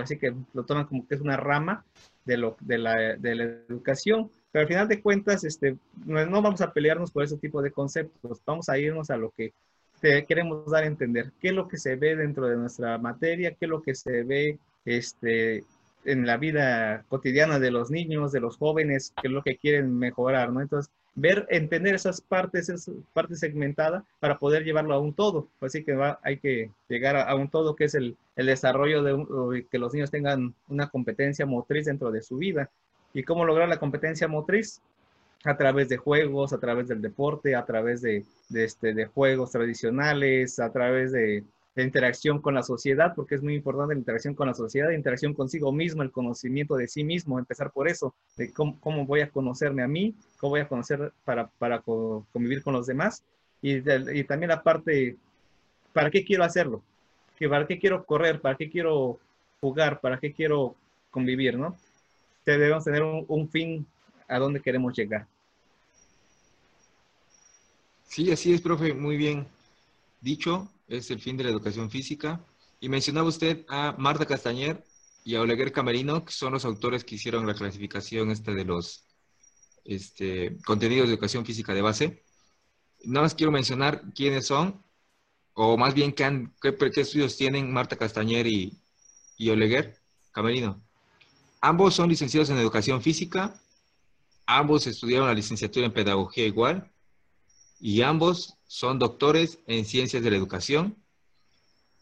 así 0.00 0.18
que 0.18 0.34
lo 0.52 0.64
toman 0.64 0.86
como 0.86 1.06
que 1.06 1.14
es 1.14 1.20
una 1.20 1.36
rama 1.36 1.84
de, 2.24 2.36
lo, 2.36 2.56
de, 2.60 2.78
la, 2.78 3.16
de 3.16 3.34
la 3.34 3.44
educación, 3.44 4.30
pero 4.52 4.62
al 4.62 4.68
final 4.68 4.88
de 4.88 5.00
cuentas 5.00 5.44
este, 5.44 5.76
no, 6.04 6.42
vamos 6.42 6.60
a 6.60 6.72
pelearnos 6.72 7.10
por 7.10 7.24
ese 7.24 7.36
tipo 7.36 7.62
de 7.62 7.70
conceptos, 7.70 8.40
vamos 8.44 8.68
a 8.68 8.78
irnos 8.78 9.10
a 9.10 9.16
lo 9.16 9.30
que 9.30 9.52
queremos 10.28 10.70
dar 10.70 10.84
a 10.84 10.86
entender, 10.86 11.32
qué 11.40 11.48
es 11.48 11.54
lo 11.54 11.66
que 11.66 11.78
se 11.78 11.96
ve 11.96 12.16
dentro 12.16 12.46
de 12.46 12.56
nuestra 12.56 12.98
materia, 12.98 13.50
qué 13.50 13.64
es 13.64 13.68
lo 13.68 13.82
que 13.82 13.94
se 13.94 14.22
ve 14.22 14.58
este, 14.84 15.64
en 16.06 16.26
la 16.26 16.36
vida 16.36 17.04
cotidiana 17.08 17.58
de 17.58 17.70
los 17.70 17.90
niños, 17.90 18.32
de 18.32 18.40
los 18.40 18.56
jóvenes, 18.56 19.12
qué 19.20 19.28
es 19.28 19.32
lo 19.32 19.42
que 19.42 19.56
quieren 19.56 19.98
mejorar, 19.98 20.52
¿no? 20.52 20.60
Entonces, 20.60 20.92
ver, 21.16 21.46
entender 21.50 21.94
esas 21.94 22.20
partes, 22.20 22.68
esas 22.68 22.94
partes 23.12 23.40
segmentadas 23.40 24.04
para 24.20 24.38
poder 24.38 24.64
llevarlo 24.64 24.94
a 24.94 25.00
un 25.00 25.14
todo. 25.14 25.48
Así 25.60 25.82
que 25.82 25.94
va, 25.94 26.20
hay 26.22 26.38
que 26.38 26.70
llegar 26.88 27.16
a, 27.16 27.34
un 27.34 27.48
todo 27.48 27.74
que 27.74 27.84
es 27.84 27.94
el, 27.94 28.16
desarrollo 28.36 29.02
de 29.02 29.66
que 29.70 29.78
los 29.78 29.94
niños 29.94 30.10
tengan 30.10 30.54
una 30.68 30.88
competencia 30.88 31.46
motriz 31.46 31.86
dentro 31.86 32.12
de 32.12 32.22
su 32.22 32.36
vida. 32.36 32.70
¿Y 33.14 33.22
cómo 33.22 33.44
lograr 33.44 33.68
la 33.68 33.78
competencia 33.78 34.28
motriz? 34.28 34.82
A 35.44 35.56
través 35.56 35.88
de 35.88 35.96
juegos, 35.96 36.52
a 36.52 36.58
través 36.58 36.88
del 36.88 37.00
deporte, 37.00 37.54
a 37.54 37.64
través 37.64 38.02
de, 38.02 38.24
este, 38.52 38.92
de 38.92 39.06
juegos 39.06 39.52
tradicionales, 39.52 40.58
a 40.58 40.70
través 40.70 41.12
de, 41.12 41.44
de 41.76 41.82
interacción 41.82 42.40
con 42.40 42.54
la 42.54 42.62
sociedad, 42.62 43.14
porque 43.14 43.34
es 43.34 43.42
muy 43.42 43.54
importante 43.54 43.94
la 43.94 44.00
interacción 44.00 44.34
con 44.34 44.46
la 44.46 44.54
sociedad, 44.54 44.88
la 44.88 44.96
interacción 44.96 45.34
consigo 45.34 45.70
mismo, 45.72 46.02
el 46.02 46.10
conocimiento 46.10 46.74
de 46.74 46.88
sí 46.88 47.04
mismo, 47.04 47.38
empezar 47.38 47.70
por 47.70 47.86
eso, 47.86 48.14
de 48.38 48.50
cómo, 48.50 48.80
cómo 48.80 49.04
voy 49.04 49.20
a 49.20 49.30
conocerme 49.30 49.82
a 49.82 49.88
mí, 49.88 50.14
cómo 50.38 50.52
voy 50.52 50.60
a 50.60 50.68
conocer 50.68 51.12
para, 51.24 51.48
para 51.58 51.82
convivir 51.82 52.62
con 52.62 52.72
los 52.72 52.86
demás, 52.86 53.22
y, 53.60 53.76
y, 53.76 54.24
también 54.24 54.48
la 54.48 54.62
parte, 54.62 55.16
¿para 55.92 56.10
qué 56.10 56.24
quiero 56.24 56.44
hacerlo? 56.44 56.82
¿Para 57.38 57.66
qué 57.66 57.78
quiero 57.78 58.04
correr? 58.06 58.40
¿Para 58.40 58.56
qué 58.56 58.70
quiero 58.70 59.18
jugar? 59.60 60.00
¿Para 60.00 60.18
qué 60.18 60.32
quiero 60.32 60.74
convivir? 61.10 61.58
¿no? 61.58 61.76
Debemos 62.46 62.84
tener 62.84 63.02
un, 63.02 63.24
un 63.28 63.48
fin 63.50 63.86
a 64.28 64.38
dónde 64.38 64.60
queremos 64.60 64.94
llegar. 64.94 65.26
Sí, 68.04 68.30
así 68.30 68.54
es, 68.54 68.62
profe, 68.62 68.94
muy 68.94 69.16
bien 69.18 69.46
dicho 70.20 70.70
es 70.88 71.10
el 71.10 71.20
fin 71.20 71.36
de 71.36 71.44
la 71.44 71.50
educación 71.50 71.90
física. 71.90 72.44
Y 72.80 72.88
mencionaba 72.88 73.28
usted 73.28 73.64
a 73.68 73.94
Marta 73.98 74.26
Castañer 74.26 74.84
y 75.24 75.34
a 75.34 75.40
Oleguer 75.40 75.72
Camerino, 75.72 76.24
que 76.24 76.32
son 76.32 76.52
los 76.52 76.64
autores 76.64 77.04
que 77.04 77.16
hicieron 77.16 77.46
la 77.46 77.54
clasificación 77.54 78.30
esta 78.30 78.52
de 78.52 78.64
los 78.64 79.04
este, 79.84 80.56
contenidos 80.64 81.08
de 81.08 81.14
educación 81.14 81.44
física 81.44 81.74
de 81.74 81.82
base. 81.82 82.22
Nada 83.04 83.24
más 83.24 83.34
quiero 83.34 83.52
mencionar 83.52 84.02
quiénes 84.14 84.46
son, 84.46 84.82
o 85.54 85.76
más 85.76 85.94
bien 85.94 86.12
qué, 86.12 86.48
qué, 86.60 87.00
estudios 87.00 87.36
tienen 87.36 87.72
Marta 87.72 87.96
Castañer 87.96 88.46
y, 88.46 88.78
y 89.36 89.50
Oleguer 89.50 89.96
Camerino. 90.32 90.82
Ambos 91.60 91.94
son 91.94 92.08
licenciados 92.08 92.50
en 92.50 92.58
educación 92.58 93.00
física, 93.00 93.60
ambos 94.44 94.86
estudiaron 94.86 95.28
la 95.28 95.34
licenciatura 95.34 95.86
en 95.86 95.92
pedagogía 95.92 96.46
igual, 96.46 96.90
y 97.80 98.02
ambos 98.02 98.55
son 98.66 98.98
doctores 98.98 99.60
en 99.66 99.84
ciencias 99.84 100.22
de 100.22 100.30
la 100.30 100.36
educación. 100.36 100.96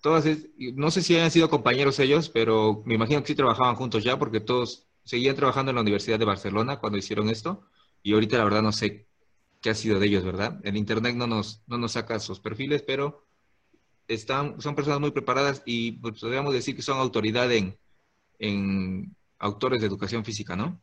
Todas, 0.01 0.27
no 0.75 0.91
sé 0.91 1.03
si 1.03 1.15
hayan 1.17 1.31
sido 1.31 1.49
compañeros 1.49 1.99
ellos, 1.99 2.29
pero 2.29 2.83
me 2.85 2.95
imagino 2.95 3.23
que 3.23 3.29
sí 3.29 3.35
trabajaban 3.35 3.75
juntos 3.77 4.05
ya, 4.05 4.19
porque 4.19 4.41
todos 4.41 4.87
seguían 5.05 5.37
trabajando 5.37 5.71
en 5.71 5.77
la 5.77 5.83
Universidad 5.83 6.19
de 6.19 6.25
Barcelona 6.27 6.79
cuando 6.79 6.99
hicieron 6.99 7.31
esto, 7.31 7.67
y 8.03 8.13
ahorita 8.13 8.39
la 8.39 8.45
verdad 8.45 8.63
no 8.63 8.73
sé 8.73 9.09
qué 9.61 9.71
ha 9.71 9.75
sido 9.75 9.99
de 9.99 10.07
ellos, 10.07 10.25
¿verdad? 10.25 10.61
El 10.63 10.77
Internet 10.77 11.17
no 11.17 11.27
nos, 11.27 11.63
no 11.67 11.79
nos 11.79 11.93
saca 11.93 12.21
sus 12.21 12.41
perfiles, 12.41 12.83
pero 12.83 13.27
están, 14.09 14.61
son 14.61 14.75
personas 14.75 15.01
muy 15.01 15.11
preparadas 15.11 15.63
y 15.65 15.93
pues, 15.93 16.21
podríamos 16.21 16.53
decir 16.53 16.77
que 16.77 16.83
son 16.83 16.99
autoridad 16.99 17.51
en, 17.53 17.79
en 18.39 19.17
autores 19.39 19.81
de 19.81 19.87
educación 19.87 20.25
física, 20.25 20.57
¿no? 20.57 20.83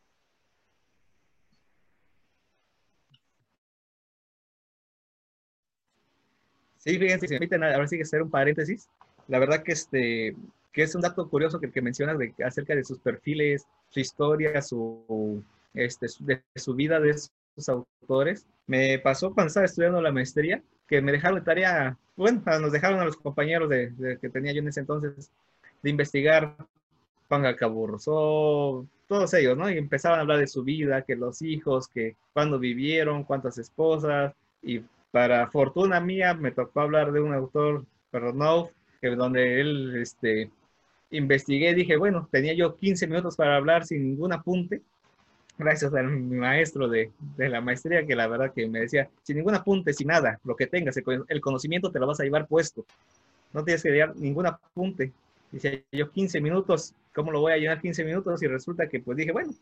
Sí, 6.83 6.97
fíjense, 6.97 7.27
si 7.27 7.33
me 7.35 7.39
permiten, 7.39 7.63
ahora 7.63 7.87
sí 7.87 7.95
que 7.95 8.03
hacer 8.03 8.23
un 8.23 8.31
paréntesis. 8.31 8.89
La 9.27 9.37
verdad 9.39 9.63
que 9.63 9.71
este 9.73 10.35
que 10.71 10.83
es 10.83 10.95
un 10.95 11.01
dato 11.01 11.29
curioso 11.29 11.59
que, 11.59 11.69
que 11.69 11.81
mencionas 11.81 12.17
de, 12.17 12.33
acerca 12.45 12.75
de 12.75 12.83
sus 12.83 12.97
perfiles, 12.99 13.67
su 13.89 13.99
historia, 13.99 14.61
su, 14.61 15.43
este, 15.73 16.07
de 16.21 16.41
su 16.55 16.73
vida 16.73 16.99
de 16.99 17.09
esos 17.09 17.69
autores. 17.69 18.47
Me 18.67 18.99
pasó 18.99 19.33
cuando 19.33 19.49
estaba 19.49 19.65
estudiando 19.65 20.01
la 20.01 20.11
maestría 20.11 20.63
que 20.87 21.01
me 21.01 21.11
dejaron 21.11 21.39
de 21.39 21.45
tarea, 21.45 21.97
bueno, 22.15 22.41
nos 22.59 22.71
dejaron 22.71 22.99
a 22.99 23.05
los 23.05 23.17
compañeros 23.17 23.69
de, 23.69 24.17
que 24.21 24.29
tenía 24.29 24.53
yo 24.53 24.59
en 24.59 24.67
ese 24.67 24.81
entonces 24.81 25.31
de 25.81 25.89
investigar 25.89 26.55
Juan 27.27 27.43
Gacaburro, 27.43 27.97
todos 29.07 29.33
ellos, 29.33 29.57
¿no? 29.57 29.69
Y 29.69 29.77
empezaban 29.77 30.19
a 30.19 30.21
hablar 30.21 30.39
de 30.39 30.47
su 30.47 30.63
vida, 30.63 31.03
que 31.03 31.15
los 31.15 31.41
hijos, 31.41 31.87
que 31.87 32.15
cuándo 32.33 32.59
vivieron, 32.59 33.23
cuántas 33.23 33.57
esposas, 33.57 34.33
y 34.61 34.81
para 35.11 35.47
fortuna 35.47 35.99
mía, 35.99 36.33
me 36.33 36.51
tocó 36.51 36.81
hablar 36.81 37.11
de 37.11 37.21
un 37.21 37.33
autor, 37.33 37.85
Perdonov, 38.11 38.71
donde 39.01 39.59
él, 39.59 39.97
este, 40.01 40.49
investigué, 41.11 41.73
dije, 41.73 41.97
bueno, 41.97 42.27
tenía 42.31 42.53
yo 42.53 42.75
15 42.75 43.07
minutos 43.07 43.35
para 43.35 43.57
hablar 43.57 43.85
sin 43.85 44.03
ningún 44.03 44.33
apunte, 44.33 44.81
gracias 45.57 45.93
a 45.93 46.01
mi 46.01 46.37
maestro 46.37 46.87
de, 46.87 47.11
de, 47.37 47.49
la 47.49 47.61
maestría, 47.61 48.05
que 48.05 48.15
la 48.15 48.27
verdad 48.27 48.53
que 48.53 48.67
me 48.67 48.81
decía, 48.81 49.09
sin 49.23 49.37
ningún 49.37 49.55
apunte, 49.55 49.93
sin 49.93 50.07
nada, 50.07 50.39
lo 50.43 50.55
que 50.55 50.67
tengas, 50.67 50.95
el 51.27 51.41
conocimiento 51.41 51.91
te 51.91 51.99
lo 51.99 52.07
vas 52.07 52.19
a 52.19 52.23
llevar 52.23 52.47
puesto, 52.47 52.85
no 53.53 53.63
tienes 53.63 53.83
que 53.83 53.91
llevar 53.91 54.15
ningún 54.15 54.45
apunte. 54.47 55.11
Dice 55.51 55.83
yo 55.91 56.09
15 56.09 56.39
minutos, 56.39 56.95
¿cómo 57.13 57.31
lo 57.31 57.41
voy 57.41 57.51
a 57.51 57.57
llenar 57.57 57.81
15 57.81 58.05
minutos? 58.05 58.41
Y 58.41 58.47
resulta 58.47 58.87
que 58.87 59.01
pues 59.01 59.17
dije, 59.17 59.33
bueno, 59.33 59.53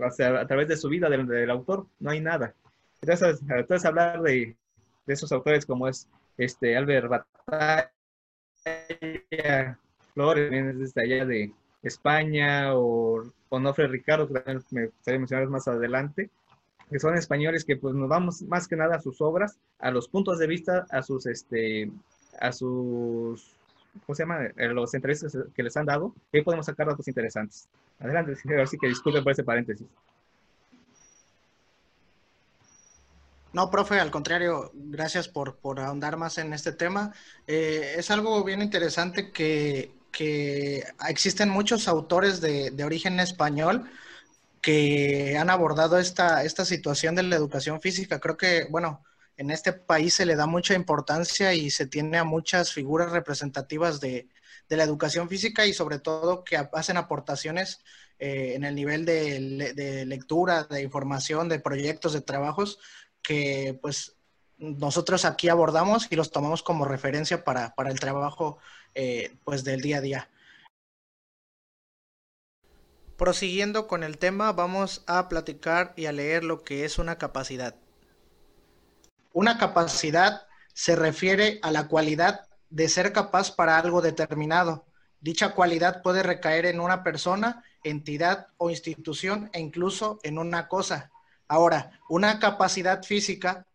a, 0.00 0.46
través 0.46 0.66
de 0.66 0.76
su 0.76 0.88
vida 0.88 1.08
del, 1.08 1.26
del, 1.26 1.50
autor, 1.50 1.86
no 2.00 2.10
hay 2.10 2.20
nada. 2.20 2.52
Entonces, 3.00 3.40
entonces 3.48 3.84
hablar 3.84 4.20
de, 4.22 4.56
de 5.06 5.14
esos 5.14 5.32
autores 5.32 5.66
como 5.66 5.88
es 5.88 6.08
este 6.36 6.76
Albert 6.76 7.08
Batalla, 7.08 7.90
Flores, 10.14 10.78
desde 10.78 11.02
allá 11.02 11.26
de 11.26 11.52
España, 11.82 12.74
o 12.74 13.24
Onofre 13.48 13.88
Ricardo, 13.88 14.26
que 14.26 14.34
también 14.34 14.62
me 14.70 14.86
gustaría 14.86 15.18
mencionar 15.18 15.48
más 15.48 15.68
adelante, 15.68 16.30
que 16.90 16.98
son 16.98 17.16
españoles 17.16 17.64
que 17.64 17.76
pues 17.76 17.94
nos 17.94 18.08
vamos 18.08 18.42
más 18.42 18.68
que 18.68 18.76
nada 18.76 18.96
a 18.96 19.00
sus 19.00 19.20
obras, 19.20 19.58
a 19.78 19.90
los 19.90 20.08
puntos 20.08 20.38
de 20.38 20.46
vista, 20.46 20.86
a 20.90 21.02
sus, 21.02 21.26
este, 21.26 21.90
a 22.40 22.52
sus, 22.52 23.56
¿cómo 24.06 24.14
se 24.14 24.22
llama? 24.22 24.48
Los 24.56 24.94
entrevistas 24.94 25.36
que 25.54 25.62
les 25.62 25.76
han 25.76 25.86
dado, 25.86 26.14
y 26.32 26.42
podemos 26.42 26.66
sacar 26.66 26.86
datos 26.86 27.08
interesantes. 27.08 27.68
Adelante, 27.98 28.34
así 28.60 28.78
que 28.78 28.88
disculpen 28.88 29.22
por 29.22 29.32
ese 29.32 29.44
paréntesis. 29.44 29.86
No, 33.54 33.70
profe, 33.70 34.00
al 34.00 34.10
contrario, 34.10 34.72
gracias 34.74 35.28
por, 35.28 35.58
por 35.58 35.78
ahondar 35.78 36.16
más 36.16 36.38
en 36.38 36.52
este 36.52 36.72
tema. 36.72 37.14
Eh, 37.46 37.94
es 37.96 38.10
algo 38.10 38.42
bien 38.42 38.60
interesante 38.60 39.30
que, 39.30 39.92
existen 41.08 41.50
muchos 41.50 41.86
autores 41.86 42.40
de, 42.40 42.84
origen 42.84 43.20
español 43.20 43.88
que 44.60 45.38
han 45.38 45.50
abordado 45.50 45.98
esta, 45.98 46.42
esta 46.42 46.64
situación 46.64 47.14
de 47.14 47.22
la 47.22 47.36
educación 47.36 47.80
física. 47.80 48.18
Creo 48.18 48.36
que, 48.36 48.66
bueno, 48.70 49.04
en 49.36 49.50
este 49.52 49.72
país 49.72 50.14
se 50.14 50.26
le 50.26 50.34
da 50.34 50.46
mucha 50.46 50.74
importancia 50.74 51.54
y 51.54 51.70
se 51.70 51.86
tiene 51.86 52.18
a 52.18 52.24
muchas 52.24 52.72
figuras 52.72 53.12
representativas 53.12 54.00
de, 54.00 54.28
la 54.68 54.82
educación 54.82 55.28
física 55.28 55.64
y 55.66 55.72
sobre 55.72 56.00
todo 56.00 56.42
que 56.42 56.56
hacen 56.56 56.96
aportaciones 56.96 57.78
eh, 58.18 58.54
en 58.56 58.64
el 58.64 58.74
nivel 58.74 59.04
de, 59.04 59.72
de, 59.76 60.04
lectura, 60.06 60.64
de 60.64 60.82
información, 60.82 61.48
de 61.48 61.60
proyectos, 61.60 62.12
de 62.12 62.22
trabajos 62.22 62.80
que 63.24 63.76
pues 63.82 64.16
nosotros 64.58 65.24
aquí 65.24 65.48
abordamos 65.48 66.06
y 66.10 66.16
los 66.16 66.30
tomamos 66.30 66.62
como 66.62 66.84
referencia 66.84 67.42
para, 67.42 67.74
el 67.88 67.98
trabajo 67.98 68.58
eh, 68.94 69.36
pues 69.42 69.64
del 69.64 69.80
día 69.80 69.98
a 69.98 70.00
día. 70.00 70.30
Prosiguiendo 73.16 73.86
con 73.86 74.04
el 74.04 74.18
tema, 74.18 74.52
vamos 74.52 75.02
a 75.06 75.28
platicar 75.28 75.92
y 75.96 76.06
a 76.06 76.12
leer 76.12 76.44
lo 76.44 76.62
que 76.62 76.84
es 76.84 76.98
una 76.98 77.16
capacidad. 77.16 77.76
Una 79.32 79.58
capacidad 79.58 80.46
se 80.72 80.96
refiere 80.96 81.58
a 81.62 81.70
la 81.70 81.88
cualidad 81.88 82.46
de 82.70 82.88
ser 82.88 83.12
capaz 83.12 83.54
para 83.54 83.78
algo 83.78 84.02
determinado. 84.02 84.84
Dicha 85.20 85.54
cualidad 85.54 86.02
puede 86.02 86.22
recaer 86.22 86.66
en 86.66 86.80
una 86.80 87.02
persona, 87.02 87.64
entidad 87.84 88.48
o 88.58 88.70
institución 88.70 89.48
e 89.52 89.60
incluso 89.60 90.18
en 90.22 90.38
una 90.38 90.68
cosa. 90.68 91.10
Ahora, 91.48 92.00
una 92.08 92.38
capacidad 92.38 93.02
física 93.02 93.66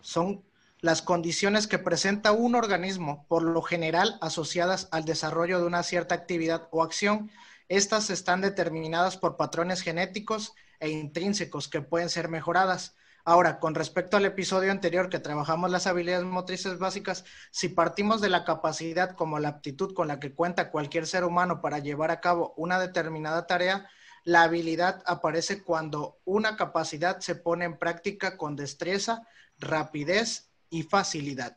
son 0.00 0.42
las 0.80 1.02
condiciones 1.02 1.66
que 1.66 1.78
presenta 1.78 2.32
un 2.32 2.54
organismo, 2.54 3.26
por 3.28 3.42
lo 3.42 3.62
general 3.62 4.18
asociadas 4.20 4.88
al 4.90 5.04
desarrollo 5.04 5.60
de 5.60 5.66
una 5.66 5.82
cierta 5.82 6.14
actividad 6.14 6.68
o 6.70 6.82
acción 6.82 7.30
estas 7.72 8.10
están 8.10 8.42
determinadas 8.42 9.16
por 9.16 9.38
patrones 9.38 9.80
genéticos 9.80 10.54
e 10.78 10.90
intrínsecos 10.90 11.68
que 11.68 11.80
pueden 11.80 12.10
ser 12.10 12.28
mejoradas. 12.28 12.96
Ahora, 13.24 13.60
con 13.60 13.74
respecto 13.74 14.18
al 14.18 14.26
episodio 14.26 14.70
anterior 14.70 15.08
que 15.08 15.20
trabajamos 15.20 15.70
las 15.70 15.86
habilidades 15.86 16.26
motrices 16.26 16.78
básicas, 16.78 17.24
si 17.50 17.70
partimos 17.70 18.20
de 18.20 18.28
la 18.28 18.44
capacidad 18.44 19.16
como 19.16 19.38
la 19.38 19.48
aptitud 19.48 19.94
con 19.94 20.06
la 20.06 20.20
que 20.20 20.34
cuenta 20.34 20.70
cualquier 20.70 21.06
ser 21.06 21.24
humano 21.24 21.62
para 21.62 21.78
llevar 21.78 22.10
a 22.10 22.20
cabo 22.20 22.52
una 22.58 22.78
determinada 22.78 23.46
tarea, 23.46 23.88
la 24.24 24.44
habilidad 24.44 25.02
aparece 25.06 25.62
cuando 25.62 26.18
una 26.24 26.56
capacidad 26.56 27.18
se 27.20 27.34
pone 27.34 27.64
en 27.64 27.76
práctica 27.78 28.36
con 28.36 28.56
destreza, 28.56 29.26
rapidez 29.58 30.50
y 30.70 30.84
facilidad. 30.84 31.56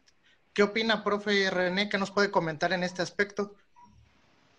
¿Qué 0.54 0.64
opina, 0.64 1.04
profe 1.04 1.50
René? 1.50 1.90
¿Qué 1.90 1.98
nos 1.98 2.12
puede 2.12 2.32
comentar 2.32 2.74
en 2.74 2.84
este 2.84 3.02
aspecto? 3.02 3.56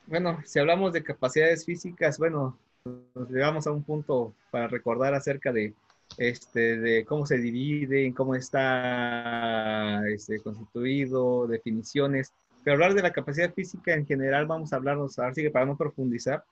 bueno, 0.07 0.41
si 0.45 0.59
hablamos 0.59 0.93
de 0.93 1.03
capacidades 1.03 1.65
físicas, 1.65 2.19
bueno, 2.19 2.57
nos 2.85 3.31
llegamos 3.31 3.67
a 3.67 3.73
un 3.73 3.83
punto 3.83 4.35
para 4.51 4.69
recordar 4.69 5.15
acerca 5.15 5.53
de, 5.53 5.75
este, 6.17 6.79
de 6.79 7.05
cómo 7.05 7.27
se 7.27 7.39
divide, 7.39 8.15
cómo 8.15 8.35
está 8.35 10.09
este, 10.09 10.41
constituido, 10.41 11.47
definiciones. 11.49 12.33
Pero 12.63 12.75
hablar 12.75 12.95
de 12.95 13.03
la 13.03 13.13
capacidad 13.13 13.53
física 13.53 13.95
en 13.95 14.07
general, 14.07 14.47
vamos 14.47 14.73
a 14.73 14.77
hablarnos, 14.77 15.19
ahora 15.19 15.35
sí 15.35 15.43
que 15.43 15.51
para 15.51 15.67
no 15.67 15.77
profundizar, 15.77 16.45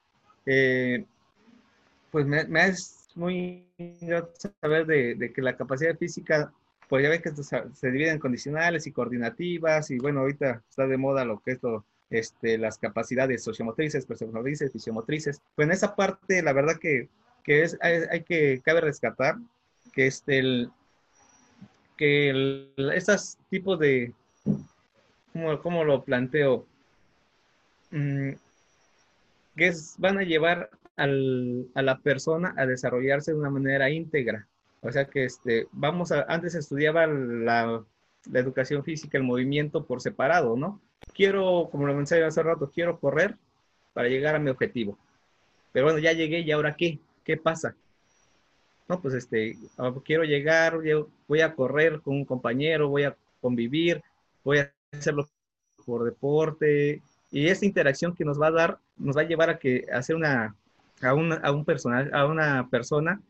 eh, 0.46 1.04
pues 2.14 2.26
me, 2.26 2.47
es 2.68 3.09
muy 3.16 3.66
saber 4.61 4.87
de, 4.87 5.33
que 5.33 5.42
la 5.42 5.56
capacidad 5.56 5.99
física, 5.99 6.52
pues 6.88 7.02
ya 7.02 7.09
ven 7.09 7.21
que 7.21 7.33
se, 7.33 7.90
divide 7.90 8.11
en 8.11 8.21
condicionales 8.21 8.87
y 8.87 8.92
coordinativas, 8.92 9.90
y 9.90 9.99
bueno, 9.99 10.21
ahorita 10.21 10.62
está 10.71 10.87
de 10.87 10.97
moda 10.97 11.25
lo 11.25 11.40
que 11.40 11.50
es 11.50 11.59
este, 12.11 12.56
las 12.56 12.78
capacidades 12.78 13.42
sociomotrices, 13.42 14.06
perceptomotrices, 14.06 14.71
fisiomotrices. 14.71 15.42
Pues 15.56 15.66
en 15.66 15.73
esa 15.73 15.97
parte, 15.97 16.40
la 16.40 16.52
verdad 16.52 16.76
que, 16.80 17.09
que 17.42 17.64
es, 17.64 17.76
hay, 17.80 18.23
que, 18.23 18.62
cabe 18.64 18.83
rescatar 18.83 19.35
que 19.92 20.06
este, 20.06 20.38
el, 20.38 20.71
que 21.97 22.30
el, 22.30 22.92
estos 22.94 23.38
tipos 23.50 23.76
de, 23.80 24.12
¿cómo, 25.33 25.61
cómo 25.61 25.83
lo 25.83 26.04
planteo? 26.04 26.64
Mm, 27.90 28.35
que 29.56 29.73
van 29.99 30.18
a 30.18 30.23
llevar 30.23 30.71
al, 30.96 31.66
a 31.74 31.82
la 31.82 31.98
persona 31.98 32.54
a 32.56 32.66
desarrollarse 32.66 33.32
de 33.32 33.38
una 33.38 33.50
manera 33.50 33.90
íntegra. 33.90 34.46
O 34.80 34.92
sea 34.92 35.06
que 35.06 35.24
este, 35.24 35.66
vamos 35.72 36.12
a, 36.12 36.22
antes 36.28 36.54
estudiaba 36.54 37.06
la, 37.06 37.82
la 38.30 38.38
educación 38.38 38.84
física, 38.84 39.18
el 39.18 39.24
movimiento 39.24 39.84
por 39.86 40.00
separado, 40.00 40.56
¿no? 40.56 40.80
quiero, 41.12 41.68
como 41.70 41.86
lo 41.86 41.94
mencioné 41.94 42.24
hace 42.24 42.42
rato, 42.42 42.70
quiero 42.72 42.98
correr 42.98 43.36
para 43.92 44.08
llegar 44.08 44.34
a 44.34 44.38
mi 44.38 44.50
objetivo. 44.50 44.98
Pero 45.72 45.86
bueno, 45.86 45.98
ya 45.98 46.12
llegué 46.12 46.40
y 46.40 46.50
ahora 46.52 46.76
qué? 46.76 46.98
¿Qué 47.24 47.36
pasa? 47.36 47.74
No, 48.88 49.00
pues 49.00 49.14
este, 49.14 49.56
ah, 49.78 49.94
quiero 50.04 50.24
llegar, 50.24 50.78
voy 51.26 51.40
a 51.40 51.54
correr 51.54 52.00
con 52.00 52.14
un 52.16 52.24
compañero, 52.24 52.88
voy 52.88 53.04
a 53.04 53.16
convivir, 53.40 54.02
voy 54.44 54.59
a 54.59 54.72
hacerlo 54.92 55.28
por 55.87 56.04
deporte. 56.04 57.02
Y 57.30 57.48
esa 57.48 57.64
interacción 57.64 58.14
que 58.14 58.24
nos 58.24 58.40
va 58.40 58.48
a 58.48 58.52
dar, 58.52 58.78
nos 58.96 59.16
va 59.16 59.22
a 59.22 59.26
llevar 59.26 59.50
a 59.50 59.59
que 59.59 59.87
hacer 59.92 60.16
una, 60.16 60.54
a, 61.02 61.14
una, 61.14 61.37
a 61.37 61.52
un 61.52 61.64
personal, 61.64 62.11
a 62.12 62.26
una 62.26 62.68
persona, 62.68 63.20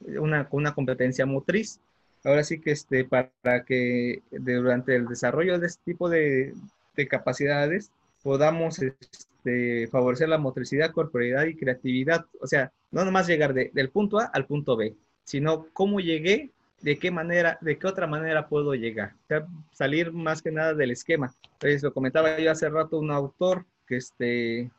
una, 0.00 0.48
una 0.50 0.74
competencia 0.74 1.26
motriz. 1.26 1.80
Ahora 2.24 2.42
sí 2.42 2.60
que 2.60 2.70
este, 2.70 3.04
para 3.04 3.64
que 3.64 4.22
durante 4.30 4.96
el 4.96 5.06
desarrollo 5.06 5.58
de 5.58 5.66
este 5.66 5.82
tipo 5.84 6.08
de, 6.08 6.54
de 6.96 7.08
capacidades 7.08 7.90
podamos 8.22 8.80
este, 8.80 9.88
favorecer 9.88 10.28
la 10.28 10.38
motricidad, 10.38 10.92
corporalidad 10.92 11.44
y 11.44 11.56
creatividad. 11.56 12.24
O 12.40 12.46
sea, 12.46 12.72
no 12.90 13.04
nomás 13.04 13.26
llegar 13.26 13.52
del 13.52 13.90
punto 13.90 14.18
A 14.18 14.24
al 14.26 14.46
punto 14.46 14.76
B, 14.76 14.94
sino 15.24 15.66
cómo 15.72 16.00
llegué, 16.00 16.50
de 16.80 16.98
qué 16.98 17.10
manera, 17.10 17.58
de 17.60 17.78
qué 17.78 17.86
otra 17.86 18.06
manera 18.06 18.48
puedo 18.48 18.74
llegar. 18.74 19.12
O 19.24 19.26
sea, 19.28 19.46
salir 19.72 20.12
más 20.12 20.42
que 20.42 20.50
nada 20.50 20.74
del 20.74 20.90
esquema. 20.90 21.34
Entonces, 21.54 21.82
lo 21.82 21.92
comentaba 21.92 22.38
yo 22.38 22.50
hace 22.50 22.68
rato 22.68 22.98
un 22.98 23.10
autor 23.10 23.64
que 23.86 23.96
este, 23.96 24.70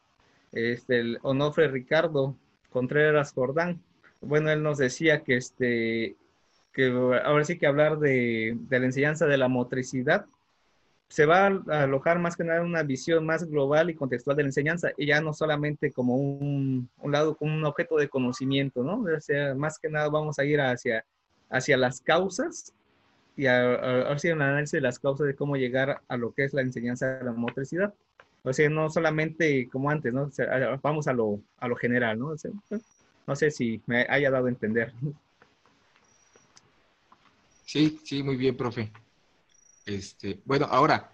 este 0.55 0.99
el 0.99 1.19
Onofre 1.21 1.67
Ricardo 1.67 2.35
Contreras 2.69 3.33
Jordán. 3.33 3.81
Bueno, 4.21 4.49
él 4.51 4.63
nos 4.63 4.77
decía 4.77 5.23
que 5.23 5.37
este 5.37 6.15
que 6.73 6.87
ahora 7.23 7.45
sí 7.45 7.57
que 7.57 7.67
hablar 7.67 7.99
de, 7.99 8.57
de 8.59 8.79
la 8.79 8.85
enseñanza 8.87 9.27
de 9.27 9.37
la 9.37 9.47
motricidad 9.47 10.25
se 11.07 11.25
va 11.25 11.47
a 11.47 11.83
alojar 11.83 12.19
más 12.19 12.35
que 12.35 12.43
nada 12.43 12.61
una 12.61 12.83
visión 12.83 13.25
más 13.25 13.45
global 13.45 13.89
y 13.89 13.95
contextual 13.95 14.35
de 14.35 14.43
la 14.43 14.49
enseñanza, 14.49 14.89
y 14.97 15.05
ya 15.05 15.21
no 15.21 15.33
solamente 15.33 15.91
como 15.91 16.15
un, 16.15 16.89
un 16.97 17.11
lado, 17.11 17.35
como 17.35 17.53
un 17.55 17.65
objeto 17.65 17.97
de 17.97 18.09
conocimiento, 18.09 18.83
¿no? 18.83 19.03
O 19.03 19.21
sea, 19.21 19.53
más 19.55 19.77
que 19.79 19.89
nada 19.89 20.09
vamos 20.09 20.39
a 20.39 20.45
ir 20.45 20.59
hacia, 20.59 21.05
hacia 21.49 21.77
las 21.77 22.01
causas 22.01 22.73
y 23.37 23.45
a, 23.45 24.09
a, 24.11 24.11
un 24.11 24.41
análisis 24.41 24.71
de 24.71 24.81
las 24.81 24.99
causas 24.99 25.27
de 25.27 25.35
cómo 25.35 25.57
llegar 25.57 26.01
a 26.07 26.17
lo 26.17 26.33
que 26.33 26.45
es 26.45 26.53
la 26.53 26.61
enseñanza 26.61 27.07
de 27.17 27.23
la 27.23 27.33
motricidad. 27.33 27.93
O 28.45 28.53
sea, 28.53 28.69
no 28.69 28.89
solamente 28.89 29.67
como 29.69 29.89
antes, 29.89 30.13
¿no? 30.13 30.29
Vamos 30.83 31.07
a 31.07 31.13
lo, 31.13 31.41
a 31.57 31.67
lo 31.67 31.75
general, 31.75 32.19
¿no? 32.19 32.35
No 33.27 33.35
sé 33.35 33.49
si 33.49 33.81
me 33.87 34.05
haya 34.07 34.29
dado 34.29 34.45
a 34.45 34.49
entender. 34.49 34.93
Sí, 37.65 37.99
sí, 38.03 38.21
muy 38.21 38.35
bien, 38.35 38.55
profe. 38.55 38.91
Este, 39.87 40.39
bueno, 40.45 40.67
ahora, 40.69 41.11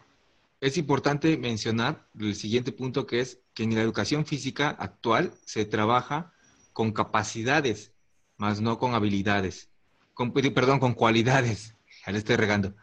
es 0.60 0.78
importante 0.78 1.38
mencionar 1.38 2.06
el 2.20 2.36
siguiente 2.36 2.74
punto 2.74 3.08
que 3.08 3.22
es 3.22 3.42
que 3.54 3.64
en 3.64 3.76
la 3.76 3.82
educación 3.82 4.26
física 4.26 4.70
actual 4.70 5.34
se 5.46 5.66
trabaja 5.66 6.34
con 6.74 6.92
capacidades, 6.92 7.94
más 8.38 8.60
no 8.60 8.78
con 8.78 8.94
habilidades, 8.94 9.70
con, 10.14 10.34
perdón, 10.34 10.80
con 10.80 10.94
cualidades, 10.94 11.76
ya 12.06 12.12
le 12.12 12.18
estoy 12.18 12.36
regando. 12.36 12.76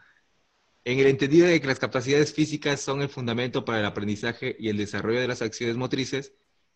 En 0.85 0.99
el 0.99 1.07
entendido 1.07 1.47
de 1.47 1.59
que 1.59 1.67
las 1.67 1.79
capacidades 1.79 2.33
físicas 2.33 2.81
son 2.81 3.01
el 3.01 3.09
fundamento 3.09 3.65
para 3.65 3.79
el 3.79 3.85
aprendizaje 3.85 4.55
y 4.57 4.69
el 4.69 4.77
desarrollo 4.77 5.19
de 5.19 5.27
las 5.27 5.41
acciones 5.41 5.75
motrices, 5.75 6.33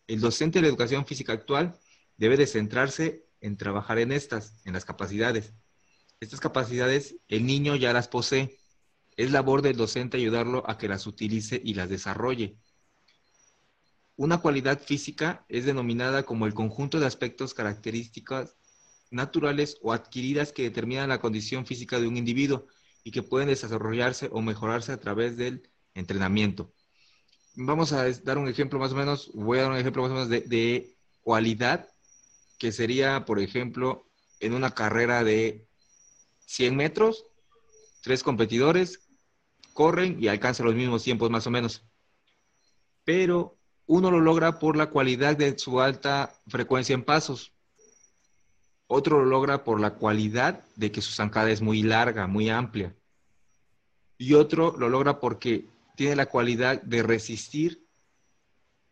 el 0.08 0.20
docente 0.20 0.60
de 0.60 0.64
la 0.64 0.68
educación 0.68 1.06
física 1.06 1.34
actual 1.34 1.80
debe 2.18 2.38
de 2.38 2.48
centrarse 2.48 3.26
en 3.42 3.58
trabajar 3.58 4.00
en 4.00 4.12
estas, 4.12 4.62
en 4.66 4.74
las 4.74 4.86
capacidades. 4.86 5.54
Estas 6.20 6.40
capacidades 6.40 7.16
el 7.28 7.46
niño 7.46 7.76
ya 7.76 7.94
las 7.94 8.08
posee 8.08 8.58
es 9.16 9.32
labor 9.32 9.62
del 9.62 9.78
docente 9.78 10.18
ayudarlo 10.18 10.64
a 10.70 10.78
que 10.78 10.88
las 10.88 11.08
utilice 11.08 11.62
y 11.64 11.74
las 11.74 11.90
desarrolle. 11.90 12.58
Una 14.16 14.40
cualidad 14.40 14.82
física 14.82 15.46
es 15.50 15.66
denominada 15.66 16.24
como 16.24 16.46
el 16.46 16.54
conjunto 16.54 17.00
de 17.00 17.06
aspectos 17.06 17.54
características 17.54 18.56
naturales 19.12 19.78
o 19.82 19.94
adquiridas 19.94 20.52
que 20.52 20.64
determinan 20.64 21.10
la 21.10 21.20
condición 21.20 21.66
física 21.66 22.00
de 22.00 22.08
un 22.08 22.18
individuo 22.18 22.68
y 23.04 23.12
que 23.12 23.24
pueden 23.24 23.50
desarrollarse 23.50 24.30
o 24.32 24.42
mejorarse 24.42 24.92
a 24.92 25.00
través 25.00 25.38
del 25.38 25.70
entrenamiento. 25.94 26.74
Vamos 27.56 27.94
a 27.94 28.10
dar 28.10 28.38
un 28.38 28.48
ejemplo 28.48 28.80
más 28.80 28.94
o 28.94 28.96
menos, 28.96 29.32
voy 29.34 29.60
a 29.60 29.64
dar 29.64 29.72
un 29.72 29.78
ejemplo 29.78 30.02
más 30.02 30.12
o 30.12 30.16
menos 30.16 30.30
de, 30.30 30.42
de 30.42 30.96
cualidad, 31.22 31.90
que 32.58 32.72
sería, 32.72 33.26
por 33.26 33.40
ejemplo, 33.40 34.08
en 34.40 34.54
una 34.54 34.72
carrera 34.72 35.24
de 35.24 35.68
100 36.46 36.76
metros, 36.76 37.26
tres 38.02 38.24
competidores 38.24 39.00
corren 39.74 40.18
y 40.22 40.28
alcanzan 40.28 40.68
los 40.68 40.76
mismos 40.76 41.04
tiempos 41.04 41.30
más 41.30 41.48
o 41.48 41.52
menos. 41.52 41.86
Pero 43.04 43.58
uno 43.86 44.12
lo 44.12 44.20
logra 44.20 44.60
por 44.60 44.78
la 44.78 44.90
cualidad 44.90 45.36
de 45.36 45.58
su 45.58 45.82
alta 45.82 46.40
frecuencia 46.48 46.94
en 46.94 47.04
pasos. 47.04 47.53
Otro 48.96 49.18
lo 49.18 49.26
logra 49.26 49.64
por 49.64 49.80
la 49.80 49.96
cualidad 49.96 50.64
de 50.76 50.92
que 50.92 51.02
su 51.02 51.14
zancada 51.14 51.50
es 51.50 51.64
muy 51.64 51.82
larga, 51.82 52.28
muy 52.28 52.52
amplia. 52.52 52.94
Y 54.20 54.36
otro 54.36 54.76
lo 54.78 54.88
logra 54.88 55.20
porque 55.20 55.66
tiene 55.96 56.16
la 56.16 56.28
cualidad 56.28 56.80
de 56.84 57.02
resistir 57.02 57.88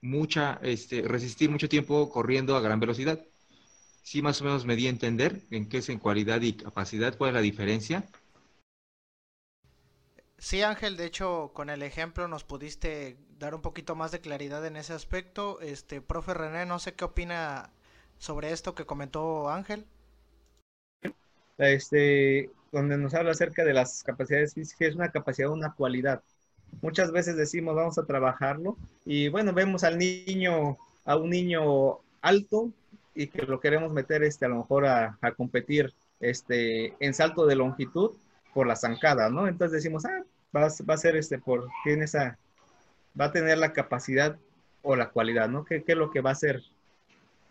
mucha, 0.01 0.59
este, 0.63 1.03
resistir 1.03 1.51
mucho 1.51 1.69
tiempo 1.69 2.09
corriendo 2.09 2.55
a 2.55 2.61
gran 2.61 2.79
velocidad. 2.79 3.23
Sí, 4.01 4.23
más 4.23 4.41
o 4.41 4.45
menos 4.45 4.65
me 4.65 4.75
di 4.75 4.87
a 4.87 4.89
entender 4.89 5.43
en 5.51 5.69
qué 5.69 5.77
es 5.77 5.89
en 5.89 5.99
cualidad 5.99 6.41
y 6.41 6.53
capacidad, 6.53 7.15
cuál 7.15 7.29
es 7.29 7.35
la 7.35 7.41
diferencia. 7.41 8.03
Sí, 10.39 10.63
Ángel, 10.63 10.97
de 10.97 11.05
hecho, 11.05 11.51
con 11.53 11.69
el 11.69 11.83
ejemplo 11.83 12.27
nos 12.27 12.43
pudiste 12.43 13.17
dar 13.37 13.53
un 13.53 13.61
poquito 13.61 13.93
más 13.93 14.11
de 14.11 14.19
claridad 14.19 14.65
en 14.65 14.77
ese 14.77 14.93
aspecto. 14.93 15.61
Este, 15.61 16.01
profe 16.01 16.33
René, 16.33 16.65
no 16.65 16.79
sé 16.79 16.95
qué 16.95 17.05
opina 17.05 17.71
sobre 18.21 18.51
esto 18.51 18.75
que 18.75 18.85
comentó 18.85 19.49
Ángel? 19.49 19.83
Este, 21.57 22.51
donde 22.71 22.95
nos 22.97 23.15
habla 23.15 23.31
acerca 23.31 23.65
de 23.65 23.73
las 23.73 24.03
capacidades 24.03 24.53
físicas, 24.53 24.89
es 24.89 24.95
una 24.95 25.11
capacidad, 25.11 25.49
una 25.49 25.73
cualidad. 25.73 26.21
Muchas 26.83 27.11
veces 27.11 27.35
decimos 27.35 27.75
vamos 27.75 27.97
a 27.97 28.05
trabajarlo 28.05 28.77
y 29.05 29.27
bueno, 29.29 29.53
vemos 29.53 29.83
al 29.83 29.97
niño, 29.97 30.77
a 31.03 31.17
un 31.17 31.31
niño 31.31 31.97
alto 32.21 32.69
y 33.15 33.25
que 33.25 33.41
lo 33.41 33.59
queremos 33.59 33.91
meter 33.91 34.23
este, 34.23 34.45
a 34.45 34.49
lo 34.49 34.57
mejor 34.57 34.85
a, 34.85 35.17
a 35.19 35.31
competir 35.31 35.91
este, 36.19 36.93
en 36.99 37.15
salto 37.15 37.47
de 37.47 37.55
longitud 37.55 38.11
por 38.53 38.67
la 38.67 38.75
zancada, 38.75 39.29
¿no? 39.29 39.47
Entonces 39.47 39.81
decimos, 39.81 40.05
ah, 40.05 40.23
va, 40.55 40.67
va 40.87 40.93
a 40.93 40.97
ser 40.97 41.15
este, 41.15 41.39
por, 41.39 41.67
tiene 41.83 42.05
esa, 42.05 42.37
va 43.19 43.25
a 43.25 43.31
tener 43.31 43.57
la 43.57 43.73
capacidad 43.73 44.37
o 44.83 44.95
la 44.95 45.09
cualidad, 45.09 45.49
¿no? 45.49 45.65
¿Qué, 45.65 45.83
¿Qué, 45.83 45.93
es 45.93 45.97
lo 45.97 46.11
que 46.11 46.21
va 46.21 46.29
a 46.29 46.33
hacer? 46.33 46.61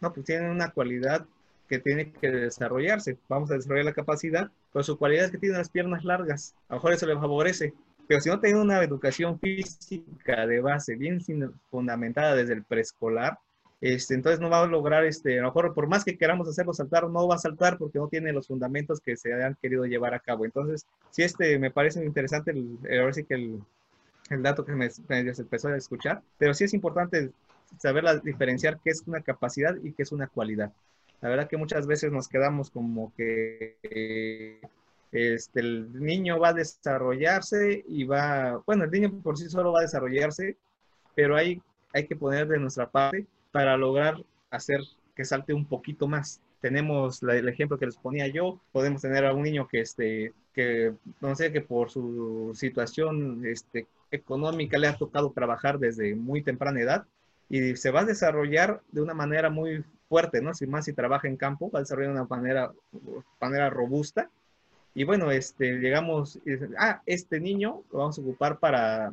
No, 0.01 0.13
pues 0.13 0.27
tiene 0.27 0.51
una 0.51 0.71
cualidad 0.71 1.27
que 1.69 1.79
tiene 1.79 2.13
que 2.13 2.31
desarrollarse. 2.31 3.17
Vamos 3.29 3.51
a 3.51 3.55
desarrollar 3.55 3.85
la 3.85 3.93
capacidad, 3.93 4.51
pero 4.73 4.83
su 4.83 4.99
cualidad 4.99 5.27
es 5.27 5.31
que 5.31 5.39
tiene 5.39 5.57
las 5.57 5.71
piernas 5.71 6.05
largas. 6.05 6.55
A 6.69 6.75
lo 6.75 6.77
mejor 6.79 6.93
eso 6.93 7.07
le 7.07 7.15
favorece. 7.15 7.75
Pero 8.09 8.21
si 8.21 8.29
no 8.29 8.41
tiene 8.41 8.61
una 8.61 8.83
educación 8.83 9.39
física 9.39 10.47
de 10.47 10.61
base 10.61 10.97
bien 10.97 11.21
fundamentada 11.71 12.35
desde 12.35 12.55
el 12.55 12.65
preescolar, 12.65 13.39
este, 13.81 14.15
entonces 14.15 14.41
no 14.41 14.51
va 14.51 14.63
a 14.63 14.67
lograr, 14.67 15.05
este, 15.05 15.39
a 15.39 15.43
lo 15.43 15.49
mejor 15.49 15.73
por 15.73 15.87
más 15.87 16.05
que 16.05 16.19
queramos 16.19 16.49
hacerlo 16.49 16.75
saltar, 16.75 17.09
no 17.09 17.29
va 17.29 17.37
a 17.37 17.39
saltar 17.39 17.79
porque 17.79 17.99
no 17.99 18.09
tiene 18.09 18.33
los 18.33 18.49
fundamentos 18.49 19.01
que 19.01 19.17
se 19.17 19.33
han 19.33 19.57
querido 19.63 19.85
llevar 19.85 20.13
a 20.13 20.19
cabo. 20.19 20.45
Entonces, 20.45 20.87
sí, 21.11 21.23
este, 21.23 21.59
me 21.59 21.71
parece 21.71 22.05
interesante, 22.05 22.51
el, 22.51 22.79
ahora 23.01 23.13
sí 23.13 23.25
que 23.25 23.35
el, 23.35 23.61
el 24.31 24.43
dato 24.43 24.65
que 24.65 24.73
me, 24.73 24.89
me, 25.09 25.21
empezó 25.21 25.69
a 25.69 25.77
escuchar, 25.77 26.21
pero 26.37 26.53
sí 26.53 26.65
es 26.65 26.75
importante 26.75 27.31
saber 27.79 28.05
la, 28.05 28.19
diferenciar 28.19 28.81
qué 28.83 28.91
es 28.91 29.03
una 29.07 29.21
capacidad 29.21 29.77
y 29.83 29.93
qué 29.93 30.03
es 30.03 30.13
una 30.13 30.27
cualidad. 30.27 30.73
La 31.21 31.29
verdad 31.29 31.49
que 31.49 31.57
muchas 31.57 31.87
veces 31.87 32.11
nos 32.13 32.29
quedamos 32.29 32.71
como 32.71 33.13
que 33.15 33.77
eh, 33.83 34.61
este, 35.13 35.61
el 35.61 35.93
niño 35.93 36.39
va 36.39 36.49
a 36.49 36.55
desarrollarse 36.55 37.85
y 37.87 38.05
va, 38.05 38.63
bueno, 38.67 38.85
el 38.85 38.91
niño 38.91 39.21
por 39.23 39.37
sí 39.37 39.49
solo 39.49 39.73
va 39.73 39.81
a 39.81 39.83
desarrollarse, 39.83 40.57
pero 41.15 41.37
hay, 41.37 41.61
hay 41.93 42.07
que 42.07 42.17
poner 42.17 42.49
de 42.49 42.59
nuestra 42.59 42.91
parte 42.91 43.27
para 43.53 43.77
lograr 43.77 44.17
hacer 44.51 44.81
que 45.15 45.25
salte 45.25 45.53
un 45.53 45.67
poquito 45.67 46.09
más. 46.09 46.41
Tenemos 46.61 47.23
la, 47.23 47.37
el 47.37 47.49
ejemplo 47.49 47.79
que 47.79 47.87
les 47.87 47.97
ponía 47.97 48.29
yo, 48.29 48.61
podemos 48.73 49.03
tener 49.03 49.25
a 49.27 49.35
un 49.35 49.43
niño 49.43 49.69
que, 49.69 49.81
este, 49.81 50.33
que 50.55 50.95
no 51.21 51.35
sé, 51.35 51.53
que 51.53 51.61
por 51.61 51.91
su 51.91 52.53
situación 52.55 53.45
este, 53.45 53.87
económica 54.11 54.79
le 54.79 54.89
ha 54.89 54.97
tocado 54.97 55.33
trabajar 55.33 55.79
desde 55.79 56.15
muy 56.15 56.43
temprana 56.43 56.81
edad 56.81 57.07
y 57.51 57.77
se 57.77 57.91
va 57.91 58.01
a 58.01 58.05
desarrollar 58.05 58.81
de 58.93 59.03
una 59.03 59.13
manera 59.13 59.51
muy 59.51 59.85
fuerte, 60.09 60.41
¿no? 60.41 60.55
Si 60.55 60.67
más 60.69 60.85
si 60.85 60.93
trabaja 60.93 61.27
en 61.27 61.37
campo, 61.37 61.69
va 61.69 61.81
a 61.81 61.83
desarrollar 61.83 62.15
de 62.15 62.21
una 62.21 62.29
manera, 62.29 62.73
manera 63.41 63.69
robusta. 63.69 64.31
Y 64.95 65.03
bueno, 65.03 65.33
este, 65.33 65.79
llegamos 65.79 66.39
y 66.47 66.53
dicen, 66.53 66.75
ah, 66.79 67.03
este 67.07 67.41
niño 67.41 67.83
lo 67.93 67.99
vamos 67.99 68.19
a 68.19 68.21
ocupar 68.23 68.61
para, 68.61 69.13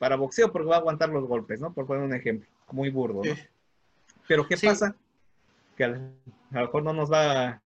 para 0.00 0.16
boxeo 0.16 0.50
porque 0.50 0.68
va 0.68 0.76
a 0.76 0.78
aguantar 0.80 1.08
los 1.10 1.24
golpes, 1.26 1.60
¿no? 1.60 1.72
Por 1.72 1.86
poner 1.86 2.02
un 2.02 2.14
ejemplo, 2.14 2.48
muy 2.72 2.90
burdo, 2.90 3.22
¿no? 3.24 3.34
Sí. 3.34 3.42
Pero 4.26 4.46
¿qué 4.46 4.56
sí. 4.56 4.66
pasa? 4.66 4.96
Que 5.76 5.84
a, 5.84 5.88
lo 5.88 6.00
mejor 6.50 6.82
no 6.82 6.92
nos 6.92 7.10
va, 7.10 7.62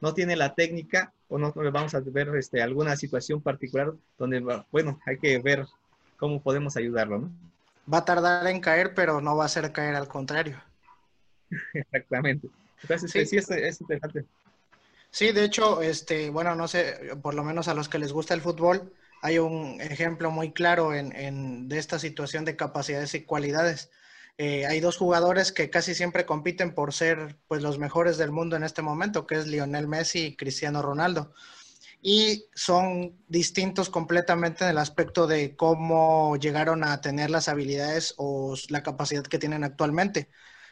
no 0.00 0.12
tiene 0.12 0.34
la 0.34 0.56
técnica 0.56 1.12
o 1.28 1.38
no, 1.38 1.52
no 1.54 1.70
vamos 1.70 1.94
a 1.94 2.00
ver 2.00 2.34
este, 2.34 2.62
alguna 2.62 2.96
situación 2.96 3.40
particular 3.40 3.92
donde, 4.18 4.40
bueno, 4.72 4.98
hay 5.06 5.18
que 5.18 5.38
ver 5.38 5.66
cómo 6.16 6.42
podemos 6.42 6.76
ayudarlo, 6.76 7.20
¿no? 7.20 7.30
Va 7.92 7.98
a 7.98 8.04
tardar 8.04 8.46
en 8.46 8.60
caer, 8.60 8.94
pero 8.94 9.20
no 9.20 9.36
va 9.36 9.44
a 9.44 9.46
hacer 9.46 9.72
caer 9.72 9.94
al 9.94 10.08
contrario. 10.08 10.60
Exactamente. 11.74 12.48
Entonces, 12.82 13.10
sí, 13.10 13.26
sí 13.26 13.36
es, 13.36 13.50
es, 13.50 13.80
interesante. 13.80 14.24
Sí, 15.10 15.32
de 15.32 15.44
hecho, 15.44 15.82
este, 15.82 16.30
bueno, 16.30 16.54
no 16.54 16.68
sé, 16.68 17.16
por 17.20 17.34
lo 17.34 17.44
menos 17.44 17.68
a 17.68 17.74
los 17.74 17.88
que 17.88 17.98
les 17.98 18.12
gusta 18.12 18.32
el 18.32 18.40
fútbol, 18.40 18.92
hay 19.22 19.38
un 19.38 19.80
ejemplo 19.80 20.30
muy 20.30 20.52
claro 20.52 20.94
en, 20.94 21.14
en 21.14 21.68
de 21.68 21.78
esta 21.78 21.98
situación 21.98 22.44
de 22.44 22.56
capacidades 22.56 23.14
y 23.14 23.24
cualidades. 23.24 23.90
Eh, 24.42 24.64
hay 24.64 24.80
dos 24.80 24.96
jugadores 24.96 25.52
que 25.52 25.68
casi 25.68 25.94
siempre 25.94 26.24
compiten 26.24 26.74
por 26.74 26.94
ser 26.94 27.36
pues, 27.46 27.60
los 27.60 27.78
mejores 27.78 28.16
del 28.16 28.30
mundo 28.30 28.56
en 28.56 28.62
este 28.62 28.80
momento, 28.80 29.26
que 29.26 29.34
es 29.34 29.46
Lionel 29.46 29.86
Messi 29.86 30.26
y 30.26 30.36
Cristiano 30.36 30.80
Ronaldo. 30.80 31.34
Y 32.02 32.46
son 32.54 33.22
distintos 33.28 33.90
completamente 33.90 34.64
en 34.64 34.70
el 34.70 34.78
aspecto 34.78 35.26
de 35.26 35.54
cómo 35.56 36.36
llegaron 36.36 36.82
a 36.82 37.00
tener 37.02 37.28
las 37.30 37.48
habilidades 37.48 38.14
o 38.16 38.54
la 38.70 38.82
capacidad 38.82 39.22
que 39.24 39.38
tienen 39.38 39.64
actualmente. 39.64 40.30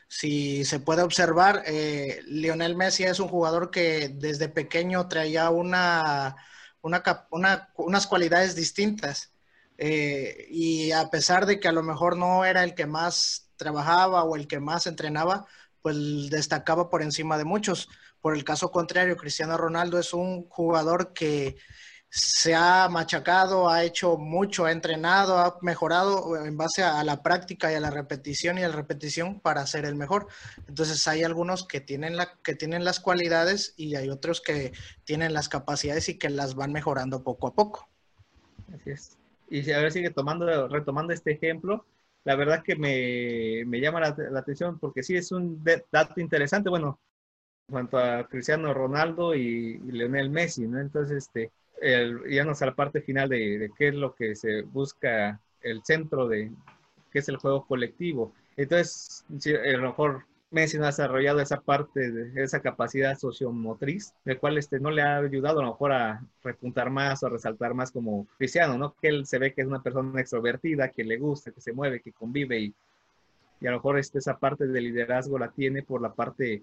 Si 0.09 0.65
se 0.65 0.81
puede 0.81 1.03
observar, 1.03 1.63
eh, 1.67 2.21
Lionel 2.27 2.77
Messi 2.77 3.05
es 3.05 3.21
un 3.21 3.29
jugador 3.29 3.71
que 3.71 4.09
desde 4.09 4.49
pequeño 4.49 5.07
traía 5.09 5.51
una, 5.51 6.37
una, 6.81 7.03
una, 7.31 7.73
unas 7.77 8.07
cualidades 8.07 8.55
distintas. 8.57 9.33
Eh, 9.77 10.47
y 10.51 10.93
a 10.93 11.11
pesar 11.11 11.47
de 11.47 11.61
que 11.61 11.69
a 11.69 11.73
lo 11.73 11.83
mejor 11.83 12.17
no 12.17 12.45
era 12.45 12.65
el 12.65 12.75
que 12.75 12.87
más 12.87 13.51
trabajaba 13.57 14.25
o 14.25 14.35
el 14.37 14.49
que 14.49 14.61
más 14.61 14.87
entrenaba, 14.87 15.47
pues 15.83 15.97
destacaba 16.31 16.89
por 16.91 17.03
encima 17.03 17.39
de 17.39 17.45
muchos. 17.45 17.89
Por 18.21 18.37
el 18.37 18.45
caso 18.45 18.71
contrario, 18.71 19.17
Cristiano 19.17 19.57
Ronaldo 19.57 19.99
es 19.99 20.13
un 20.13 20.49
jugador 20.49 21.13
que 21.13 21.57
se 22.11 22.55
ha 22.55 22.89
machacado, 22.89 23.69
ha 23.69 23.85
hecho 23.85 24.17
mucho, 24.17 24.65
ha 24.65 24.73
entrenado, 24.73 25.39
ha 25.39 25.59
mejorado 25.61 26.43
en 26.43 26.57
base 26.57 26.83
a, 26.83 27.05
la 27.05 27.23
práctica 27.23 27.71
y 27.71 27.75
a 27.75 27.81
la 27.81 27.91
repetición 27.91 28.59
y 28.59 28.63
a 28.63 28.69
la 28.69 28.77
repetición 28.77 29.41
para 29.41 29.67
ser 29.67 29.85
el 29.85 29.95
mejor. 29.95 30.27
Entonces 30.69 31.07
hay 31.07 31.23
algunos 31.23 31.67
que 31.67 31.81
tienen, 31.81 32.17
la, 32.17 32.39
que 32.43 32.55
tienen 32.55 32.85
las 32.85 33.01
cualidades 33.01 33.75
y 33.77 33.95
hay 33.95 34.09
otros 34.09 34.41
que 34.41 34.73
tienen 35.05 35.35
las 35.35 35.49
capacidades 35.49 36.09
y 36.09 36.19
que 36.19 36.31
las 36.31 36.55
van 36.55 36.73
mejorando 36.73 37.23
poco 37.23 37.49
a 37.49 37.55
poco. 37.55 37.89
Así 38.75 38.91
es. 38.91 39.19
Y 39.51 39.71
a 39.73 39.79
ver, 39.79 39.93
sigue 39.93 40.11
tomando, 40.11 40.69
retomando 40.69 41.13
este 41.13 41.33
ejemplo, 41.33 41.85
la 42.25 42.37
verdad 42.37 42.63
que 42.63 42.77
me, 42.77 43.65
me 43.67 43.81
llama 43.81 44.01
la, 44.01 44.15
la, 44.31 44.41
atención 44.41 44.79
porque 44.79 45.03
sí 45.03 45.17
es 45.17 45.33
un 45.33 45.63
dato 45.91 46.21
interesante, 46.21 46.69
bueno, 46.69 47.01
en 47.03 47.08
cuanto 47.71 47.99
a 47.99 48.27
Cristiano 48.29 48.73
Ronaldo 48.75 49.35
y, 49.35 49.81
y 49.87 49.93
Leonel 49.93 50.31
Messi, 50.31 50.67
¿no? 50.67 50.81
Entonces, 50.81 51.19
este, 51.19 51.51
el, 51.81 52.29
ya 52.29 52.45
nos 52.45 52.63
a 52.63 52.67
la 52.67 52.75
parte 52.75 53.01
final 53.01 53.29
de, 53.29 53.59
de, 53.59 53.71
qué 53.77 53.89
es 53.89 53.95
lo 53.95 54.15
que 54.15 54.35
se 54.35 54.63
busca, 54.63 55.41
el 55.63 55.83
centro 55.85 56.29
de 56.29 56.51
qué 57.13 57.19
es 57.19 57.29
el 57.29 57.37
juego 57.37 57.67
colectivo. 57.67 58.33
Entonces, 58.57 59.25
si, 59.39 59.55
a 59.55 59.77
lo 59.77 59.89
mejor 59.89 60.25
Messi 60.51 60.79
no 60.79 60.85
ha 60.85 60.89
desarrollado 60.89 61.41
esa 61.41 61.61
parte, 61.61 62.11
de 62.11 62.43
esa 62.43 62.61
capacidad 62.61 63.19
sociomotriz, 63.19 64.15
del 64.25 64.39
cual 64.39 64.57
este, 64.57 64.81
no 64.81 64.91
le 64.91 65.03
ha 65.03 65.19
ayudado 65.19 65.61
a 65.61 65.65
lo 65.65 65.71
mejor 65.71 65.93
a 65.93 66.23
repuntar 66.43 66.91
más 66.91 67.23
o 67.23 67.27
a 67.27 67.31
resaltar 67.31 67.75
más 67.75 67.91
como 67.91 68.27
Cristiano, 68.39 68.79
¿no? 68.79 68.95
Que 69.01 69.09
él 69.09 69.27
se 69.27 69.39
ve 69.39 69.53
que 69.53 69.61
es 69.61 69.67
una 69.67 69.83
persona 69.83 70.21
extrovertida, 70.21 70.89
que 70.89 71.05
le 71.05 71.19
gusta, 71.19 71.51
que 71.51 71.61
se 71.61 71.73
mueve, 71.73 72.01
que 72.01 72.13
convive 72.13 72.61
y, 72.61 72.75
y 73.61 73.67
a 73.67 73.73
lo 73.73 73.77
mejor 73.77 73.99
este, 73.99 74.19
esa 74.19 74.39
parte 74.39 74.67
de 74.67 74.81
liderazgo 74.81 75.39
la 75.39 75.51
tiene 75.51 75.83
por 75.83 76.01
la 76.01 76.15
parte 76.15 76.63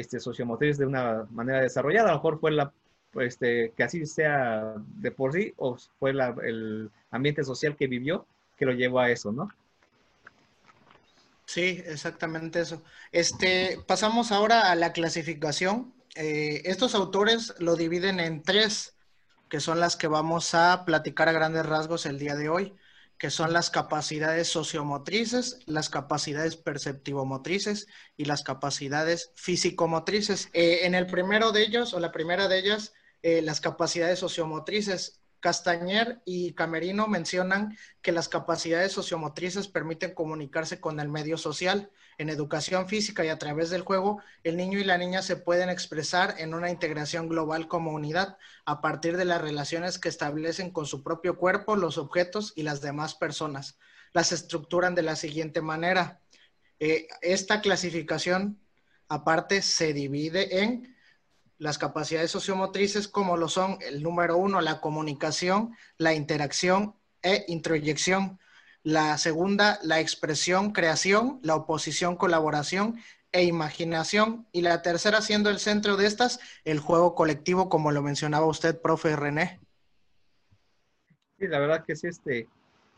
este, 0.00 0.20
sociomotriz 0.20 0.78
de 0.78 0.86
una 0.86 1.26
manera 1.30 1.60
desarrollada. 1.60 2.08
A 2.08 2.12
lo 2.12 2.18
mejor 2.18 2.40
fue 2.40 2.50
la, 2.52 2.72
este, 3.20 3.72
que 3.76 3.82
así 3.82 4.06
sea 4.06 4.74
de 4.76 5.10
por 5.10 5.32
sí 5.32 5.54
o 5.56 5.76
fue 5.98 6.12
la, 6.12 6.34
el 6.42 6.90
ambiente 7.10 7.44
social 7.44 7.76
que 7.76 7.86
vivió 7.86 8.26
que 8.56 8.66
lo 8.66 8.72
llevó 8.72 9.00
a 9.00 9.10
eso, 9.10 9.32
¿no? 9.32 9.48
Sí, 11.44 11.82
exactamente 11.86 12.60
eso. 12.60 12.82
Este, 13.12 13.78
pasamos 13.86 14.32
ahora 14.32 14.70
a 14.70 14.74
la 14.74 14.92
clasificación. 14.92 15.94
Eh, 16.16 16.62
estos 16.64 16.94
autores 16.94 17.54
lo 17.58 17.76
dividen 17.76 18.18
en 18.18 18.42
tres, 18.42 18.96
que 19.48 19.60
son 19.60 19.78
las 19.78 19.96
que 19.96 20.08
vamos 20.08 20.54
a 20.54 20.84
platicar 20.84 21.28
a 21.28 21.32
grandes 21.32 21.64
rasgos 21.64 22.04
el 22.06 22.18
día 22.18 22.34
de 22.34 22.48
hoy, 22.48 22.74
que 23.18 23.30
son 23.30 23.52
las 23.52 23.70
capacidades 23.70 24.48
sociomotrices, 24.48 25.60
las 25.66 25.88
capacidades 25.88 26.56
perceptivomotrices 26.56 27.86
y 28.16 28.26
las 28.26 28.42
capacidades 28.42 29.32
físico-motrices. 29.34 30.50
Eh, 30.52 30.80
en 30.82 30.94
el 30.94 31.06
primero 31.06 31.52
de 31.52 31.62
ellos, 31.62 31.94
o 31.94 32.00
la 32.00 32.12
primera 32.12 32.48
de 32.48 32.58
ellas, 32.58 32.92
eh, 33.22 33.42
las 33.42 33.60
capacidades 33.60 34.18
sociomotrices 34.18 35.22
Castañer 35.40 36.20
y 36.24 36.54
Camerino 36.54 37.06
mencionan 37.06 37.76
que 38.02 38.10
las 38.10 38.28
capacidades 38.28 38.92
sociomotrices 38.92 39.68
permiten 39.68 40.14
comunicarse 40.14 40.80
con 40.80 40.98
el 40.98 41.08
medio 41.08 41.36
social. 41.38 41.90
En 42.18 42.30
educación 42.30 42.88
física 42.88 43.24
y 43.24 43.28
a 43.28 43.38
través 43.38 43.68
del 43.68 43.82
juego, 43.82 44.22
el 44.42 44.56
niño 44.56 44.78
y 44.78 44.84
la 44.84 44.96
niña 44.96 45.20
se 45.20 45.36
pueden 45.36 45.68
expresar 45.68 46.34
en 46.38 46.54
una 46.54 46.70
integración 46.70 47.28
global 47.28 47.68
como 47.68 47.92
unidad 47.92 48.38
a 48.64 48.80
partir 48.80 49.18
de 49.18 49.26
las 49.26 49.42
relaciones 49.42 49.98
que 49.98 50.08
establecen 50.08 50.70
con 50.70 50.86
su 50.86 51.02
propio 51.02 51.36
cuerpo, 51.36 51.76
los 51.76 51.98
objetos 51.98 52.54
y 52.56 52.62
las 52.62 52.80
demás 52.80 53.14
personas. 53.14 53.78
Las 54.14 54.32
estructuran 54.32 54.94
de 54.94 55.02
la 55.02 55.14
siguiente 55.14 55.60
manera. 55.60 56.20
Eh, 56.80 57.06
esta 57.20 57.60
clasificación, 57.60 58.58
aparte, 59.08 59.60
se 59.60 59.92
divide 59.92 60.62
en 60.62 60.96
las 61.58 61.78
capacidades 61.78 62.30
sociomotrices 62.30 63.08
como 63.08 63.36
lo 63.36 63.48
son 63.48 63.78
el 63.80 64.02
número 64.02 64.36
uno, 64.36 64.60
la 64.60 64.80
comunicación, 64.80 65.76
la 65.98 66.14
interacción 66.14 66.96
e 67.22 67.44
introyección. 67.48 68.38
La 68.86 69.18
segunda, 69.18 69.80
la 69.82 69.98
expresión, 69.98 70.70
creación, 70.70 71.40
la 71.42 71.56
oposición, 71.56 72.14
colaboración 72.14 73.00
e 73.32 73.42
imaginación. 73.42 74.46
Y 74.52 74.60
la 74.60 74.80
tercera 74.82 75.22
siendo 75.22 75.50
el 75.50 75.58
centro 75.58 75.96
de 75.96 76.06
estas, 76.06 76.38
el 76.64 76.78
juego 76.78 77.16
colectivo, 77.16 77.68
como 77.68 77.90
lo 77.90 78.00
mencionaba 78.00 78.46
usted, 78.46 78.80
profe 78.80 79.16
René. 79.16 79.58
Sí, 81.36 81.48
la 81.48 81.58
verdad 81.58 81.84
que 81.84 81.96
sí, 81.96 82.06
este, 82.06 82.48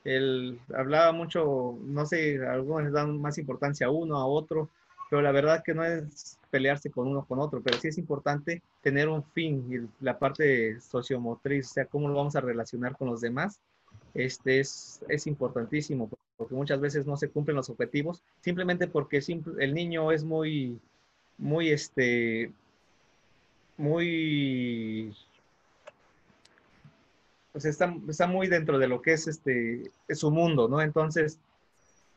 él 0.05 0.61
hablaba 0.77 1.11
mucho, 1.13 1.79
no 1.81 2.05
sé, 2.05 2.39
algunos 2.47 2.93
dan 2.93 3.19
más 3.19 3.39
importancia 3.39 3.87
a 3.87 3.91
uno, 3.91 4.19
a 4.19 4.27
otro, 4.27 4.69
pero 5.09 5.23
la 5.23 5.33
verdad 5.33 5.63
que 5.65 5.73
no 5.73 5.87
es 5.87 6.39
pelearse 6.51 6.91
con 6.91 7.09
uno 7.09 7.25
con 7.25 7.39
otro, 7.39 7.63
pero 7.63 7.79
sí 7.79 7.89
es 7.89 7.97
importante 7.97 8.63
tener 8.83 9.09
un 9.09 9.25
fin 9.25 9.67
y 9.73 10.05
la 10.05 10.19
parte 10.19 10.83
sociomotriz, 10.83 11.71
o 11.71 11.73
sea, 11.73 11.87
cómo 11.87 12.09
lo 12.09 12.15
vamos 12.17 12.37
a 12.37 12.43
relacionar 12.43 12.95
con 12.95 13.09
los 13.09 13.23
demás, 13.23 13.59
este 14.15 14.61
es, 14.61 15.01
es 15.09 15.27
importantísimo, 15.27 16.11
porque 16.37 16.55
muchas 16.55 16.81
veces 16.81 17.07
no 17.07 17.17
se 17.17 17.29
cumplen 17.31 17.57
los 17.57 17.71
objetivos, 17.71 18.23
simplemente 18.41 18.87
porque 18.87 19.21
el 19.59 19.75
niño 19.75 20.13
es 20.13 20.25
muy, 20.25 20.79
muy, 21.37 21.71
este, 21.71 22.53
muy, 23.77 25.15
pues 27.53 27.65
está, 27.65 27.95
está 28.09 28.27
muy 28.27 28.49
dentro 28.49 28.79
de 28.79 28.89
lo 28.89 29.03
que 29.03 29.13
es 29.13 29.27
este, 29.27 29.91
es 30.07 30.19
su 30.19 30.31
mundo, 30.31 30.69
¿no? 30.69 30.81
Entonces... 30.81 31.39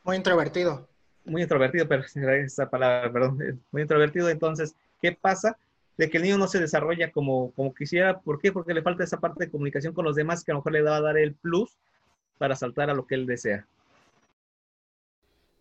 Muy 0.04 0.16
introvertido 0.16 0.88
muy 1.24 1.42
introvertido, 1.42 1.86
pero 1.88 2.04
esa 2.44 2.68
palabra, 2.68 3.12
perdón, 3.12 3.62
muy 3.70 3.82
introvertido. 3.82 4.28
Entonces, 4.28 4.74
¿qué 5.00 5.12
pasa? 5.12 5.56
De 5.98 6.08
que 6.08 6.16
el 6.16 6.22
niño 6.22 6.38
no 6.38 6.48
se 6.48 6.58
desarrolla 6.58 7.12
como, 7.12 7.52
como 7.52 7.74
quisiera. 7.74 8.20
¿Por 8.20 8.40
qué? 8.40 8.52
Porque 8.52 8.74
le 8.74 8.82
falta 8.82 9.04
esa 9.04 9.20
parte 9.20 9.44
de 9.44 9.50
comunicación 9.50 9.92
con 9.92 10.04
los 10.04 10.16
demás 10.16 10.42
que 10.42 10.52
a 10.52 10.54
lo 10.54 10.60
mejor 10.60 10.72
le 10.72 10.82
va 10.82 10.96
a 10.96 11.00
dar 11.00 11.18
el 11.18 11.34
plus 11.34 11.78
para 12.38 12.56
saltar 12.56 12.90
a 12.90 12.94
lo 12.94 13.06
que 13.06 13.14
él 13.14 13.26
desea. 13.26 13.66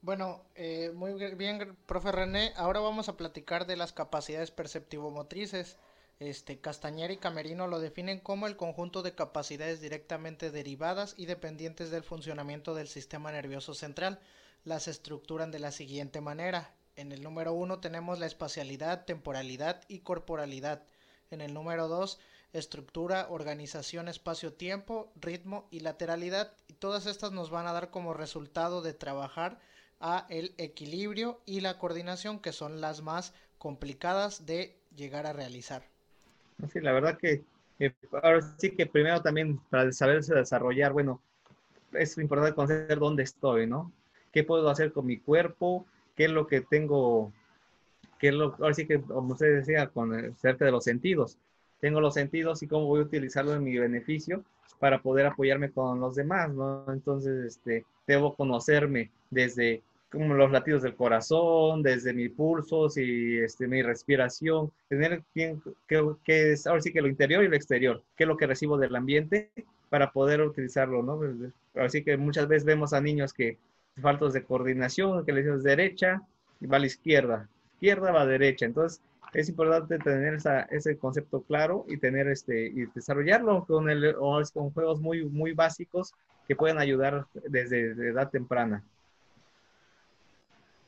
Bueno, 0.02 0.42
eh, 0.56 0.92
muy 0.96 1.14
bien, 1.36 1.78
profe 1.86 2.12
René. 2.12 2.54
Ahora 2.56 2.80
vamos 2.80 3.08
a 3.08 3.18
platicar 3.18 3.68
de 3.68 3.76
las 3.76 3.94
capacidades 3.94 4.50
perceptivo-motrices. 4.50 5.78
Este, 6.20 6.60
Castañer 6.60 7.12
y 7.12 7.18
Camerino 7.18 7.68
lo 7.68 7.80
definen 7.80 8.20
como 8.20 8.48
el 8.48 8.56
conjunto 8.56 9.04
de 9.04 9.14
capacidades 9.14 9.82
directamente 9.82 10.50
derivadas 10.50 11.14
y 11.18 11.26
dependientes 11.26 11.92
del 11.92 12.04
funcionamiento 12.04 12.74
del 12.74 12.88
sistema 12.88 13.32
nervioso 13.32 13.74
central 13.74 14.20
las 14.64 14.88
estructuran 14.88 15.52
de 15.52 15.60
la 15.60 15.72
siguiente 15.72 16.22
manera. 16.22 16.74
En 16.96 17.12
el 17.12 17.24
número 17.24 17.54
1 17.54 17.80
tenemos 17.80 18.20
la 18.20 18.26
espacialidad, 18.26 19.06
temporalidad 19.06 19.82
y 19.88 20.00
corporalidad. 20.00 20.84
En 21.30 21.42
el 21.42 21.54
número 21.54 21.88
2, 21.88 22.20
estructura, 22.54 23.28
organización, 23.30 24.08
espacio-tiempo, 24.08 25.12
ritmo 25.16 25.68
y 25.72 25.80
lateralidad. 25.80 26.54
Y 26.68 26.74
todas 26.74 27.06
estas 27.06 27.32
nos 27.32 27.50
van 27.50 27.68
a 27.68 27.74
dar 27.74 27.90
como 27.90 28.14
resultado 28.14 28.82
de 28.82 28.94
trabajar 28.94 29.60
a 30.00 30.26
el 30.30 30.54
equilibrio 30.58 31.42
y 31.46 31.62
la 31.62 31.78
coordinación, 31.78 32.40
que 32.40 32.52
son 32.52 32.82
las 32.82 33.02
más 33.02 33.34
complicadas 33.58 34.46
de 34.46 34.78
llegar 34.96 35.26
a 35.26 35.34
realizar. 35.34 35.84
Sí, 36.72 36.82
la 36.82 36.92
verdad 36.92 37.18
que 37.18 37.44
eh, 37.80 37.94
ahora 38.22 38.42
sí 38.58 38.72
que 38.72 38.86
primero 38.86 39.22
también 39.22 39.60
para 39.70 39.92
saberse 39.92 40.34
desarrollar, 40.36 40.92
bueno, 40.92 41.22
es 41.94 42.18
importante 42.18 42.54
conocer 42.54 43.00
dónde 43.00 43.24
estoy, 43.24 43.68
¿no? 43.68 43.92
qué 44.32 44.44
puedo 44.44 44.70
hacer 44.70 44.92
con 44.92 45.06
mi 45.06 45.18
cuerpo, 45.18 45.86
qué 46.22 46.26
es 46.26 46.32
lo 46.32 46.46
que 46.46 46.62
tengo, 46.62 47.34
qué 48.20 48.28
es 48.28 48.36
lo, 48.36 48.54
ahora 48.60 48.76
sí 48.76 48.86
que, 48.86 49.02
como 49.02 49.34
usted 49.34 49.56
decía, 49.56 49.88
con 49.88 50.36
cerca 50.36 50.66
de 50.66 50.72
los 50.72 50.84
sentidos. 50.84 51.40
Tengo 51.80 52.00
los 52.00 52.14
sentidos 52.14 52.62
y 52.62 52.68
cómo 52.68 52.86
voy 52.86 53.00
a 53.00 53.06
utilizarlo 53.06 53.56
en 53.56 53.64
mi 53.64 53.76
beneficio 53.76 54.44
para 54.78 55.02
poder 55.02 55.26
apoyarme 55.26 55.72
con 55.72 56.00
los 56.00 56.14
demás, 56.14 56.54
¿no? 56.54 56.86
Entonces, 56.94 57.44
este, 57.44 57.86
debo 58.06 58.36
conocerme 58.36 59.10
desde 59.32 59.82
como 60.12 60.36
los 60.36 60.52
latidos 60.52 60.84
del 60.84 60.96
corazón, 60.96 61.82
desde 61.82 62.14
mis 62.14 62.30
pulsos 62.30 62.98
y 62.98 63.40
este, 63.40 63.68
mi 63.68 63.82
respiración, 63.82 64.72
tener 64.90 65.24
bien 65.34 65.60
que, 65.88 66.52
es 66.52 66.68
ahora 66.68 66.82
sí 66.82 66.94
que 66.94 67.02
lo 67.02 67.08
interior 67.08 67.44
y 67.44 67.48
lo 67.48 67.56
exterior, 67.56 68.04
qué 68.16 68.26
es 68.26 68.28
lo 68.28 68.38
que 68.38 68.46
recibo 68.46 68.78
del 68.78 68.96
ambiente 68.96 69.50
para 69.90 70.12
poder 70.12 70.42
utilizarlo, 70.42 71.02
¿no? 71.02 71.20
Así 71.82 72.04
que 72.04 72.16
muchas 72.16 72.48
veces 72.48 72.64
vemos 72.64 72.94
a 72.94 73.02
niños 73.02 73.34
que 73.34 73.58
faltos 74.00 74.34
de 74.34 74.44
coordinación, 74.44 75.26
que 75.26 75.32
le 75.32 75.42
decimos 75.42 75.64
derecha 75.64 76.22
y 76.60 76.68
va 76.68 76.78
a 76.78 76.80
la 76.80 76.86
izquierda, 76.86 77.50
izquierda 77.74 78.12
va 78.12 78.22
a 78.22 78.26
derecha. 78.26 78.66
Entonces, 78.66 79.02
es 79.34 79.50
importante 79.50 79.98
tener 80.00 80.38
ese 80.70 80.98
concepto 80.98 81.42
claro 81.42 81.86
y 81.88 81.98
tener 81.98 82.28
este 82.28 82.68
y 82.68 82.86
desarrollarlo 82.94 83.66
con 83.66 83.90
el 83.90 84.16
con 84.54 84.72
juegos 84.72 85.00
muy 85.00 85.24
muy 85.26 85.54
básicos 85.54 86.14
que 86.48 86.56
pueden 86.56 86.80
ayudar 86.80 87.28
desde 87.34 87.92
edad 88.10 88.30
temprana. 88.30 88.84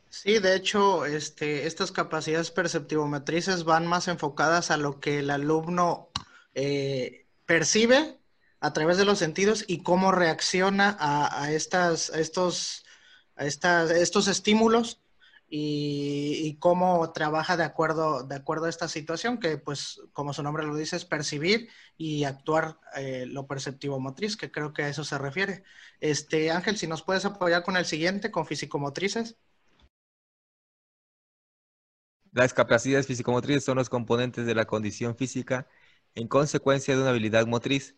Sí, 0.10 0.38
de 0.39 0.56
hecho, 0.56 1.06
este, 1.06 1.66
estas 1.66 1.92
capacidades 1.92 2.52
perceptivometrices 2.52 3.63
van 3.63 3.88
más 3.88 4.08
enfocadas 4.08 4.70
a 4.70 4.78
lo 4.78 5.00
que 5.00 5.20
el 5.20 5.32
alumno 5.32 6.10
eh, 6.54 7.26
percibe 7.48 8.20
a 8.60 8.74
través 8.74 8.98
de 8.98 9.06
los 9.06 9.18
sentidos 9.18 9.66
y 9.68 9.82
cómo 9.82 10.12
reacciona 10.12 10.96
a 11.00 11.52
estas, 11.52 12.12
a 12.12 12.20
estos 12.20 12.86
estos 13.38 14.28
estímulos 14.28 15.02
y, 15.56 16.58
cómo 16.60 17.12
trabaja 17.12 17.58
de 17.58 17.63
acuerdo, 17.63 18.24
de 18.24 18.36
acuerdo 18.36 18.65
a 18.65 18.69
esta 18.69 18.88
situación, 18.88 19.39
que 19.39 19.58
pues 19.58 20.02
como 20.12 20.34
su 20.34 20.41
nombre 20.41 20.65
lo 20.65 20.76
dice 20.76 20.96
es 20.96 21.06
percibir 21.06 21.69
y 21.96 22.24
actuar 22.24 22.80
eh, 22.96 23.26
lo 23.28 23.46
perceptivo 23.46 24.00
motriz, 24.00 24.36
que 24.36 24.52
creo 24.52 24.74
que 24.74 24.84
a 24.84 24.89
eso 24.89 25.04
se 25.04 25.17
refiere. 25.17 25.63
Este 26.00 26.50
Ángel, 26.50 26.78
si 26.78 26.88
nos 26.88 27.04
puedes 27.04 27.26
apoyar 27.26 27.63
con 27.63 27.78
el 27.78 27.86
siguiente, 27.86 28.32
con 28.32 28.48
fisicomotrices. 28.48 29.38
Las 32.32 32.54
capacidades 32.54 33.06
fisicomotrices 33.06 33.63
son 33.63 33.78
los 33.78 33.89
componentes 33.89 34.48
de 34.48 34.56
la 34.56 34.65
condición 34.65 35.15
física 35.15 35.67
en 36.15 36.28
consecuencia 36.28 36.96
de 36.96 37.02
una 37.02 37.12
habilidad 37.12 37.46
motriz. 37.46 37.96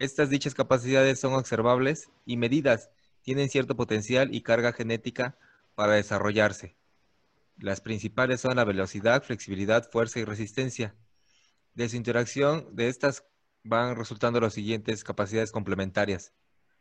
Estas 0.00 0.30
dichas 0.30 0.54
capacidades 0.54 1.20
son 1.20 1.34
observables 1.34 2.10
y 2.26 2.36
medidas 2.36 2.90
tienen 3.28 3.50
cierto 3.50 3.76
potencial 3.76 4.34
y 4.34 4.40
carga 4.40 4.72
genética 4.72 5.36
para 5.74 5.92
desarrollarse. 5.92 6.78
Las 7.58 7.82
principales 7.82 8.40
son 8.40 8.56
la 8.56 8.64
velocidad, 8.64 9.22
flexibilidad, 9.22 9.86
fuerza 9.90 10.18
y 10.18 10.24
resistencia. 10.24 10.94
De 11.74 11.90
su 11.90 11.96
interacción 11.96 12.74
de 12.74 12.88
estas 12.88 13.26
van 13.64 13.96
resultando 13.96 14.40
las 14.40 14.54
siguientes 14.54 15.04
capacidades 15.04 15.52
complementarias. 15.52 16.32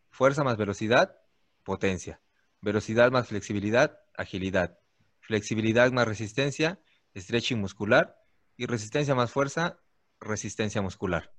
Fuerza 0.10 0.46
más 0.46 0.56
velocidad, 0.56 1.18
potencia. 1.66 2.22
Velocidad 2.62 3.12
más 3.12 3.28
flexibilidad, 3.28 4.00
agilidad. 4.16 4.80
Flexibilidad 5.20 5.92
más 5.92 6.08
resistencia, 6.08 6.80
stretching 7.14 7.60
muscular. 7.60 8.24
Y 8.56 8.68
resistencia 8.68 9.16
más 9.16 9.32
fuerza, 9.32 9.82
resistencia 10.22 10.82
muscular. 10.82 11.34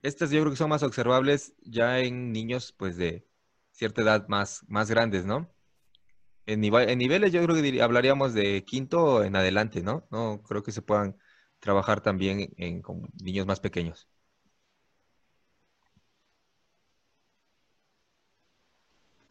Estas 0.00 0.30
yo 0.30 0.40
creo 0.40 0.52
que 0.52 0.56
son 0.56 0.70
más 0.70 0.82
observables 0.82 1.52
ya 1.60 2.00
en 2.00 2.32
niños 2.32 2.72
pues 2.72 2.96
de 2.96 3.26
cierta 3.74 4.02
edad 4.02 4.28
más, 4.28 4.64
más 4.68 4.90
grandes, 4.90 5.26
¿no? 5.26 5.50
En, 6.46 6.62
en 6.64 6.98
niveles 6.98 7.32
yo 7.32 7.42
creo 7.44 7.56
que 7.62 7.82
hablaríamos 7.82 8.34
de 8.34 8.64
quinto 8.64 9.24
en 9.24 9.36
adelante, 9.36 9.82
¿no? 9.82 10.06
No 10.10 10.42
creo 10.42 10.62
que 10.62 10.72
se 10.72 10.82
puedan 10.82 11.16
trabajar 11.60 12.00
también 12.02 12.52
en, 12.58 12.82
con 12.82 13.08
niños 13.22 13.46
más 13.46 13.60
pequeños. 13.60 14.08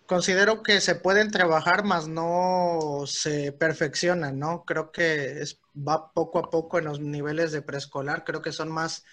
Considero 0.06 0.64
que 0.64 0.82
se 0.82 0.96
pueden 0.96 1.32
trabajar, 1.32 1.84
más 1.86 2.08
no 2.08 3.04
se 3.06 3.54
perfeccionan, 3.54 4.38
¿no? 4.38 4.66
Creo 4.66 4.92
que 4.92 5.42
es, 5.42 5.62
va 5.76 6.12
poco 6.14 6.40
a 6.40 6.50
poco 6.50 6.78
en 6.78 6.86
los 6.86 7.00
niveles 7.00 7.52
de 7.52 7.62
preescolar, 7.62 8.24
creo 8.26 8.42
que 8.42 8.52
son 8.52 8.70
más 8.72 9.06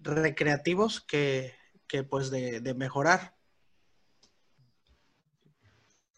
recreativos 0.00 1.00
que, 1.02 1.54
que 1.86 2.02
pues 2.04 2.30
de 2.30 2.74
mejorar. 2.74 3.37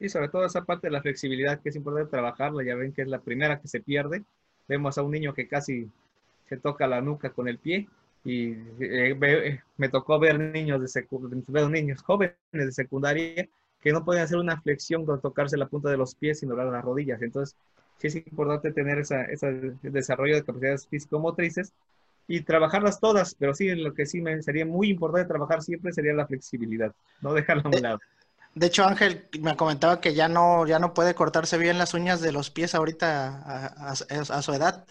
Sí, 0.01 0.09
sobre 0.09 0.29
todo 0.29 0.47
esa 0.47 0.65
parte 0.65 0.87
de 0.87 0.93
la 0.93 1.03
flexibilidad 1.03 1.61
que 1.61 1.69
es 1.69 1.77
importante 1.77 2.11
trabajarla, 2.11 2.65
ya 2.65 2.75
ven 2.75 2.95
que 2.95 3.03
es 3.03 3.09
la 3.09 3.21
primera 3.21 3.61
que 3.61 3.69
se 3.69 3.81
pierde. 3.81 4.25
Vemos 4.67 4.97
a 4.97 5.03
un 5.03 5.11
niño 5.11 5.35
que 5.35 5.47
casi 5.47 5.91
se 6.49 6.57
toca 6.57 6.87
la 6.87 7.03
nuca 7.03 7.31
con 7.31 7.49
el 7.49 7.59
pie 7.59 7.87
y 8.25 8.53
eh, 8.81 9.17
eh, 9.21 9.61
me 9.77 9.89
tocó 9.91 10.19
ver 10.19 10.41
niños 10.41 10.81
de 10.81 11.07
veo 11.49 11.69
niños 11.69 12.03
jóvenes 12.03 12.35
de 12.51 12.73
secundaria 12.73 13.47
que 13.83 13.93
no 13.93 14.03
pueden 14.03 14.23
hacer 14.23 14.39
una 14.39 14.61
flexión 14.61 15.05
con 15.05 15.21
tocarse 15.21 15.59
la 15.59 15.69
punta 15.69 15.91
de 15.91 15.99
los 15.99 16.15
pies 16.15 16.41
sino 16.41 16.57
las 16.57 16.83
rodillas. 16.83 17.21
Entonces, 17.21 17.55
sí 17.99 18.07
es 18.07 18.17
importante 18.17 18.73
tener 18.73 19.01
ese 19.01 19.77
desarrollo 19.83 20.37
de 20.37 20.45
capacidades 20.45 20.87
físico-motrices 20.89 21.75
y 22.27 22.41
trabajarlas 22.41 23.01
todas, 23.01 23.35
pero 23.35 23.53
sí, 23.55 23.69
lo 23.75 23.93
que 23.93 24.07
sí 24.07 24.23
me 24.23 24.41
sería 24.43 24.65
muy 24.65 24.89
importante 24.89 25.29
trabajar 25.29 25.63
siempre 25.63 25.93
sería 25.93 26.15
la 26.15 26.27
flexibilidad, 26.27 26.95
no 27.21 27.35
dejarla 27.35 27.65
a 27.65 27.69
un 27.69 27.75
eh, 27.75 27.81
lado. 27.81 27.99
De 28.55 28.67
hecho, 28.67 28.85
Ángel 28.85 29.29
me 29.41 29.57
comentaba 29.57 30.01
que 30.01 30.15
ya 30.15 30.29
no, 30.29 30.67
ya 30.67 30.79
no 30.79 30.93
puede 30.93 31.15
cortarse 31.15 31.57
bien 31.57 31.79
las 31.79 31.95
uñas 31.95 32.21
de 32.21 32.33
los 32.33 32.51
pies 32.51 32.75
ahorita 32.75 33.69
a, 33.77 34.43
su 34.43 34.53
edad. 34.53 34.87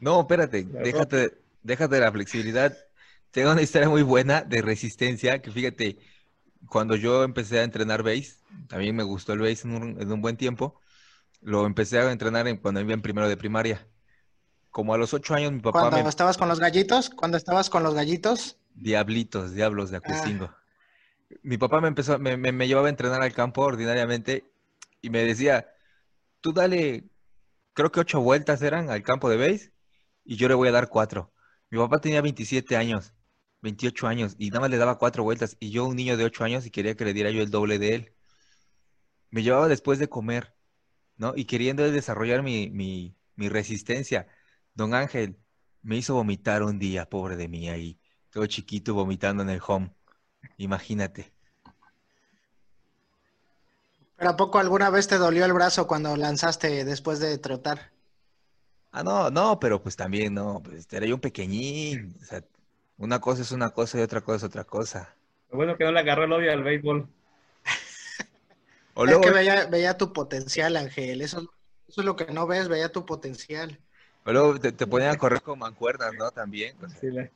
No, 0.00 0.20
espérate, 0.20 0.64
déjate, 0.64 1.38
déjate 1.62 1.94
de 1.96 2.00
la 2.00 2.12
flexibilidad. 2.12 2.76
Tengo 3.30 3.52
una 3.52 3.62
historia 3.62 3.88
muy 3.88 4.02
buena 4.02 4.40
de 4.40 4.62
resistencia, 4.62 5.42
que 5.42 5.50
fíjate, 5.50 5.98
cuando 6.68 6.96
yo 6.96 7.24
empecé 7.24 7.58
a 7.60 7.64
entrenar 7.64 8.02
base, 8.02 8.36
también 8.68 8.96
me 8.96 9.02
gustó 9.02 9.34
el 9.34 9.40
base 9.40 9.68
en 9.68 10.10
un, 10.10 10.22
buen 10.22 10.38
tiempo, 10.38 10.80
lo 11.42 11.66
empecé 11.66 11.98
a 11.98 12.10
entrenar 12.10 12.48
en, 12.48 12.56
cuando 12.56 12.80
iba 12.80 12.94
en 12.94 13.02
primero 13.02 13.28
de 13.28 13.36
primaria. 13.36 13.86
Como 14.70 14.94
a 14.94 14.98
los 14.98 15.14
ocho 15.14 15.34
años 15.34 15.52
mi 15.52 15.60
papá 15.60 15.80
¿Cuando 15.80 16.02
me... 16.02 16.08
estabas 16.08 16.36
con 16.38 16.48
los 16.48 16.60
gallitos? 16.60 17.10
¿Cuando 17.10 17.36
estabas 17.36 17.68
con 17.68 17.82
los 17.82 17.94
gallitos? 17.94 18.56
Diablitos, 18.74 19.52
diablos 19.52 19.88
Ah. 19.88 19.92
de 19.92 19.96
Acuestingo. 19.98 20.50
Mi 21.42 21.58
papá 21.58 21.80
me 21.80 21.88
empezó, 21.88 22.18
me, 22.18 22.36
me- 22.36 22.66
llevaba 22.68 22.86
a 22.88 22.90
entrenar 22.90 23.22
al 23.22 23.32
campo 23.32 23.62
ordinariamente 23.62 24.44
y 25.00 25.10
me 25.10 25.22
decía, 25.24 25.68
tú 26.40 26.52
dale, 26.52 27.10
creo 27.74 27.92
que 27.92 28.00
ocho 28.00 28.20
vueltas 28.20 28.62
eran 28.62 28.90
al 28.90 29.02
campo 29.02 29.30
de 29.30 29.36
base 29.38 29.72
y 30.24 30.36
yo 30.36 30.48
le 30.48 30.54
voy 30.54 30.68
a 30.68 30.72
dar 30.72 30.88
cuatro. 30.90 31.32
Mi 31.70 31.78
papá 31.78 32.00
tenía 32.00 32.22
27 32.22 32.76
años, 32.76 33.14
28 33.62 34.08
años 34.08 34.36
y 34.38 34.50
nada 34.50 34.62
más 34.62 34.70
le 34.70 34.78
daba 34.78 34.98
cuatro 34.98 35.24
vueltas 35.24 35.56
y 35.60 35.70
yo 35.72 35.86
un 35.86 35.96
niño 35.96 36.16
de 36.18 36.24
ocho 36.26 36.44
años 36.44 36.66
y 36.66 36.70
quería 36.72 36.96
que 36.96 37.04
le 37.06 37.14
diera 37.14 37.30
yo 37.32 37.42
el 37.42 37.50
doble 37.52 37.78
de 37.78 37.94
él. 37.96 38.14
Me 39.30 39.42
llevaba 39.42 39.68
después 39.68 39.98
de 39.98 40.08
comer, 40.08 40.54
¿no? 41.18 41.34
Y 41.36 41.46
queriendo 41.46 41.90
desarrollar 41.90 42.44
mi, 42.44 42.70
mi, 42.70 43.16
mi 43.36 43.50
resistencia. 43.50 44.28
Don 44.74 44.94
Ángel 44.94 45.38
me 45.82 45.98
hizo 45.98 46.14
vomitar 46.16 46.64
un 46.64 46.80
día, 46.80 47.08
pobre 47.10 47.36
de 47.36 47.48
mí 47.48 47.70
ahí, 47.70 48.00
todo 48.30 48.46
chiquito 48.48 48.94
vomitando 48.94 49.44
en 49.44 49.50
el 49.50 49.62
home. 49.66 49.95
Imagínate. 50.58 51.32
¿Pero 54.18 54.28
a 54.30 54.36
poco 54.36 54.58
alguna 54.58 54.90
vez 54.90 55.08
te 55.08 55.16
dolió 55.16 55.46
el 55.46 55.54
brazo 55.54 55.86
cuando 55.86 56.14
lanzaste 56.18 56.84
después 56.84 57.18
de 57.18 57.38
trotar? 57.38 57.92
Ah, 58.90 59.02
no, 59.02 59.30
no, 59.30 59.58
pero 59.60 59.82
pues 59.82 59.94
también, 59.96 60.34
no, 60.34 60.62
pues 60.62 60.90
era 60.92 61.06
yo 61.06 61.14
un 61.16 61.20
pequeñín. 61.20 62.16
O 62.20 62.24
sea, 62.24 62.42
una 62.96 63.20
cosa 63.20 63.42
es 63.42 63.52
una 63.52 63.70
cosa 63.70 63.98
y 63.98 64.02
otra 64.02 64.22
cosa 64.22 64.36
es 64.38 64.44
otra 64.44 64.64
cosa. 64.64 65.14
Lo 65.50 65.56
bueno 65.56 65.76
que 65.76 65.82
no 65.84 65.90
le 65.90 65.98
agarró 65.98 66.22
el 66.22 66.32
odio 66.32 66.52
al 66.52 66.62
béisbol. 66.62 67.08
O 68.94 69.06
Es 69.06 69.06
luego, 69.06 69.22
que 69.22 69.30
veía, 69.30 69.66
veía 69.68 69.96
tu 69.96 70.12
potencial, 70.12 70.76
Ángel. 70.76 71.22
Eso, 71.22 71.40
eso 71.88 72.00
es 72.02 72.04
lo 72.04 72.14
que 72.16 72.26
no 72.26 72.46
ves, 72.46 72.68
veía 72.68 72.92
tu 72.92 73.06
potencial. 73.06 73.80
o 74.24 74.32
luego 74.32 74.60
te, 74.60 74.72
te 74.72 74.86
ponían 74.86 75.10
a 75.12 75.16
correr 75.16 75.40
con 75.42 75.58
mancuernas, 75.58 76.12
¿no? 76.14 76.30
También. 76.30 76.76
o 76.84 76.88
sea, 76.88 77.00
Sí, 77.00 77.10
la, 77.10 77.30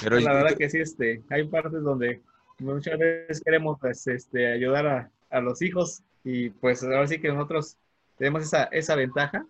pero 0.00 0.18
la 0.18 0.32
verdad 0.34 0.56
que 0.56 0.68
sí, 0.70 0.78
este, 0.80 1.22
hay 1.30 1.48
partes 1.48 1.82
donde 1.82 2.22
muchas 2.60 2.98
veces 2.98 3.42
queremos 3.44 3.78
pues, 3.80 4.06
este, 4.06 4.52
ayudar 4.52 4.86
a, 4.86 5.10
a 5.30 5.40
los 5.40 5.62
hijos 5.62 6.02
y 6.24 6.50
pues 6.50 6.82
ahora 6.82 7.06
sí 7.06 7.20
que 7.20 7.28
nosotros 7.28 7.76
tenemos 8.18 8.42
esa, 8.42 8.64
esa 8.64 8.94
ventaja 8.94 9.46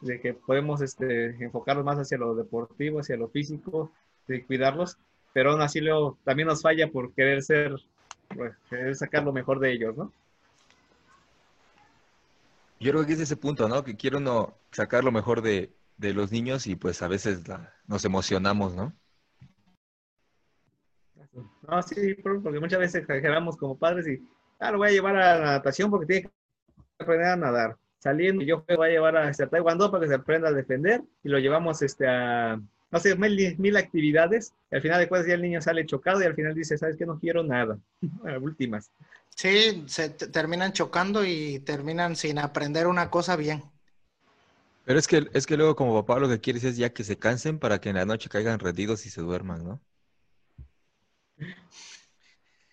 de 0.00 0.20
que 0.20 0.34
podemos 0.34 0.80
este, 0.82 1.42
enfocarlos 1.42 1.84
más 1.84 1.98
hacia 1.98 2.18
lo 2.18 2.34
deportivo, 2.34 3.00
hacia 3.00 3.16
lo 3.16 3.28
físico, 3.28 3.90
de 4.26 4.44
cuidarlos, 4.44 4.98
pero 5.32 5.52
aún 5.52 5.62
así 5.62 5.80
luego 5.80 6.18
también 6.24 6.48
nos 6.48 6.62
falla 6.62 6.88
por 6.88 7.12
querer 7.12 7.42
ser, 7.42 7.74
pues, 8.34 8.54
querer 8.68 8.94
sacar 8.96 9.24
lo 9.24 9.32
mejor 9.32 9.60
de 9.60 9.72
ellos, 9.72 9.96
¿no? 9.96 10.12
yo 12.78 12.92
creo 12.92 13.06
que 13.06 13.14
es 13.14 13.20
ese 13.20 13.36
punto, 13.36 13.68
¿no? 13.68 13.84
Que 13.84 13.96
quiere 13.96 14.18
uno 14.18 14.58
sacar 14.70 15.04
lo 15.04 15.12
mejor 15.12 15.42
de, 15.42 15.74
de 15.96 16.12
los 16.12 16.30
niños 16.30 16.66
y 16.66 16.76
pues 16.76 17.02
a 17.02 17.08
veces 17.08 17.42
nos 17.86 18.04
emocionamos, 18.04 18.74
¿no? 18.74 18.92
No, 21.62 21.82
sí, 21.82 22.14
por- 22.14 22.42
porque 22.42 22.60
muchas 22.60 22.78
veces 22.80 23.02
exageramos 23.02 23.56
como 23.56 23.78
padres 23.78 24.06
y, 24.08 24.26
ah, 24.60 24.70
lo 24.70 24.78
voy 24.78 24.88
a 24.88 24.92
llevar 24.92 25.16
a 25.16 25.38
la 25.38 25.44
natación 25.52 25.90
porque 25.90 26.06
tiene 26.06 26.22
que 26.22 26.30
aprender 27.04 27.28
a 27.28 27.36
nadar. 27.36 27.76
Saliendo, 27.98 28.44
yo 28.44 28.64
voy 28.68 28.88
a 28.88 28.92
llevar 28.92 29.16
a 29.16 29.30
este, 29.30 29.46
taekwondo 29.46 29.90
para 29.90 30.02
que 30.04 30.08
se 30.08 30.14
aprenda 30.16 30.48
a 30.48 30.52
defender 30.52 31.02
y 31.24 31.28
lo 31.30 31.38
llevamos 31.38 31.82
este, 31.82 32.06
a, 32.08 32.60
no 32.90 33.00
sé, 33.00 33.16
mil, 33.16 33.56
mil 33.58 33.76
actividades. 33.76 34.54
Y 34.70 34.76
al 34.76 34.82
final 34.82 35.00
de 35.00 35.08
cuentas 35.08 35.28
ya 35.28 35.34
el 35.34 35.42
niño 35.42 35.62
sale 35.62 35.86
chocado 35.86 36.22
y 36.22 36.26
al 36.26 36.34
final 36.36 36.54
dice, 36.54 36.78
¿sabes 36.78 36.96
qué? 36.96 37.06
No 37.06 37.18
quiero 37.20 37.42
nada. 37.44 37.78
A 38.26 38.38
últimas. 38.38 38.90
Sí, 39.36 39.84
se 39.86 40.10
te- 40.10 40.26
terminan 40.28 40.72
chocando 40.72 41.24
y 41.24 41.60
terminan 41.60 42.16
sin 42.16 42.38
aprender 42.40 42.86
una 42.88 43.08
cosa 43.10 43.36
bien. 43.36 43.62
Pero 44.84 44.98
es 44.98 45.06
que, 45.08 45.28
es 45.34 45.46
que 45.46 45.56
luego 45.58 45.76
como 45.76 45.94
papá 45.94 46.18
lo 46.20 46.28
que 46.28 46.40
quieres 46.40 46.64
es 46.64 46.76
ya 46.78 46.92
que 46.92 47.04
se 47.04 47.18
cansen 47.18 47.58
para 47.58 47.80
que 47.80 47.90
en 47.90 47.96
la 47.96 48.06
noche 48.06 48.28
caigan 48.30 48.58
rendidos 48.58 49.04
y 49.06 49.10
se 49.10 49.20
duerman, 49.20 49.64
¿no? 49.64 49.82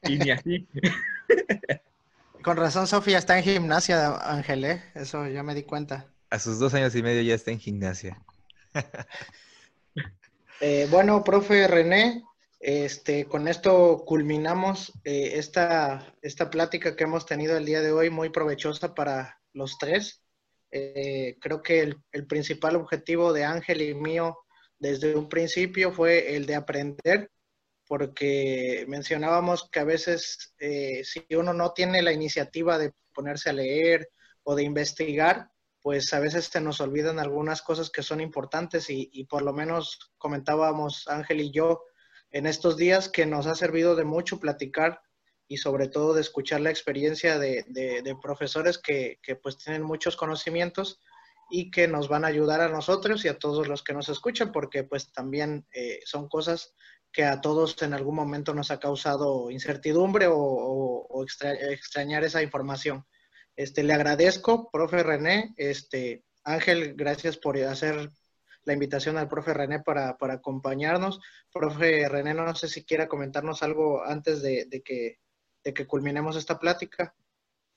Y 0.10 0.18
ni 0.18 0.32
así. 0.32 0.68
Con 2.44 2.58
razón, 2.58 2.88
Sofía 2.88 3.18
está 3.18 3.38
en 3.38 3.44
gimnasia, 3.44 4.18
Ángel, 4.18 4.66
¿eh? 4.66 4.84
Eso 4.96 5.28
ya 5.28 5.44
me 5.44 5.56
di 5.56 5.64
cuenta. 5.64 6.08
A 6.30 6.40
sus 6.40 6.60
dos 6.60 6.74
años 6.74 6.94
y 6.96 7.02
medio 7.02 7.22
ya 7.22 7.36
está 7.36 7.52
en 7.52 7.60
gimnasia. 7.60 8.22
Eh, 10.66 10.88
bueno, 10.90 11.26
profe 11.26 11.68
René, 11.68 12.24
este, 12.62 13.26
con 13.26 13.50
esto 13.50 14.06
culminamos 14.06 14.94
eh, 15.04 15.34
esta, 15.36 16.16
esta 16.22 16.50
plática 16.50 16.96
que 16.96 17.04
hemos 17.04 17.26
tenido 17.26 17.58
el 17.58 17.66
día 17.66 17.82
de 17.82 17.92
hoy, 17.92 18.10
muy 18.10 18.30
provechosa 18.30 18.96
para 18.96 19.42
los 19.52 19.78
tres. 19.78 20.24
Eh, 20.72 21.36
creo 21.42 21.62
que 21.62 21.82
el, 21.82 21.98
el 22.14 22.26
principal 22.28 22.78
objetivo 22.78 23.34
de 23.34 23.44
Ángel 23.44 23.82
y 23.82 23.94
mío 23.94 24.38
desde 24.80 25.16
un 25.18 25.28
principio 25.28 25.92
fue 25.92 26.34
el 26.38 26.46
de 26.46 26.56
aprender, 26.56 27.30
porque 27.88 28.86
mencionábamos 28.88 29.70
que 29.70 29.80
a 29.80 29.84
veces 29.84 30.54
eh, 30.60 31.04
si 31.04 31.26
uno 31.36 31.54
no 31.54 31.74
tiene 31.74 32.02
la 32.02 32.14
iniciativa 32.14 32.78
de 32.78 32.94
ponerse 33.14 33.50
a 33.50 33.54
leer 33.54 34.10
o 34.44 34.56
de 34.56 34.64
investigar, 34.64 35.50
pues 35.82 36.14
a 36.14 36.20
veces 36.20 36.46
se 36.46 36.62
nos 36.62 36.80
olvidan 36.80 37.20
algunas 37.20 37.62
cosas 37.62 37.90
que 37.90 38.04
son 38.04 38.22
importantes 38.22 38.90
y, 38.90 39.26
por 39.26 39.42
lo 39.42 39.52
menos 39.52 40.14
comentábamos 40.18 41.08
Ángel 41.10 41.42
y 41.42 41.52
yo 41.52 41.84
en 42.32 42.46
estos 42.46 42.78
días 42.78 43.10
que 43.10 43.26
nos 43.26 43.48
ha 43.48 43.56
servido 43.56 43.96
de 43.96 44.06
mucho 44.06 44.40
platicar 44.40 45.02
y 45.48 45.58
sobre 45.58 45.90
todo 45.90 46.14
de 46.14 46.22
escuchar 46.22 46.62
la 46.62 46.70
experiencia 46.70 47.38
de, 47.38 47.66
de, 47.68 48.02
de 48.02 48.16
profesores 48.16 48.78
que, 48.78 49.20
que, 49.22 49.36
pues 49.36 49.58
tienen 49.58 49.84
muchos 49.84 50.16
conocimientos 50.16 51.02
y 51.52 51.70
que 51.70 51.88
nos 51.90 52.08
van 52.08 52.24
a 52.24 52.30
ayudar 52.30 52.62
a 52.62 52.70
nosotros 52.70 53.26
y 53.26 53.28
a 53.28 53.38
todos 53.38 53.68
los 53.68 53.84
que 53.84 53.94
nos 53.94 54.08
escuchan 54.08 54.54
porque 54.54 54.86
pues 54.86 55.12
también 55.12 55.68
eh, 55.74 56.00
son 56.06 56.30
cosas 56.30 56.74
que 57.14 57.24
a 57.24 57.40
todos 57.40 57.80
en 57.84 57.94
algún 57.94 58.16
momento 58.16 58.56
nos 58.56 58.72
ha 58.72 58.80
causado 58.80 59.52
incertidumbre 59.52 60.26
o, 60.26 60.36
o, 60.36 61.08
o 61.08 61.24
extra, 61.24 61.54
extrañar 61.54 62.24
esa 62.24 62.42
información. 62.42 63.06
Este, 63.56 63.84
le 63.84 63.94
agradezco, 63.94 64.72
profe 64.72 65.04
René. 65.04 65.54
Este, 65.56 66.26
Ángel, 66.44 66.96
gracias 66.96 67.38
por 67.38 67.56
hacer 67.60 68.10
la 68.66 68.74
invitación 68.74 69.18
al 69.18 69.30
profe 69.30 69.54
René 69.54 69.80
para, 69.82 70.18
para 70.18 70.36
acompañarnos. 70.36 71.22
Profe 71.54 72.10
René, 72.10 72.34
no 72.34 72.56
sé 72.56 72.68
si 72.68 72.84
quiera 72.84 73.08
comentarnos 73.08 73.62
algo 73.62 74.04
antes 74.04 74.42
de, 74.42 74.68
que, 74.84 75.20
de 75.64 75.74
que 75.74 75.86
culminemos 75.86 76.36
esta 76.36 76.58
plática. 76.58 77.14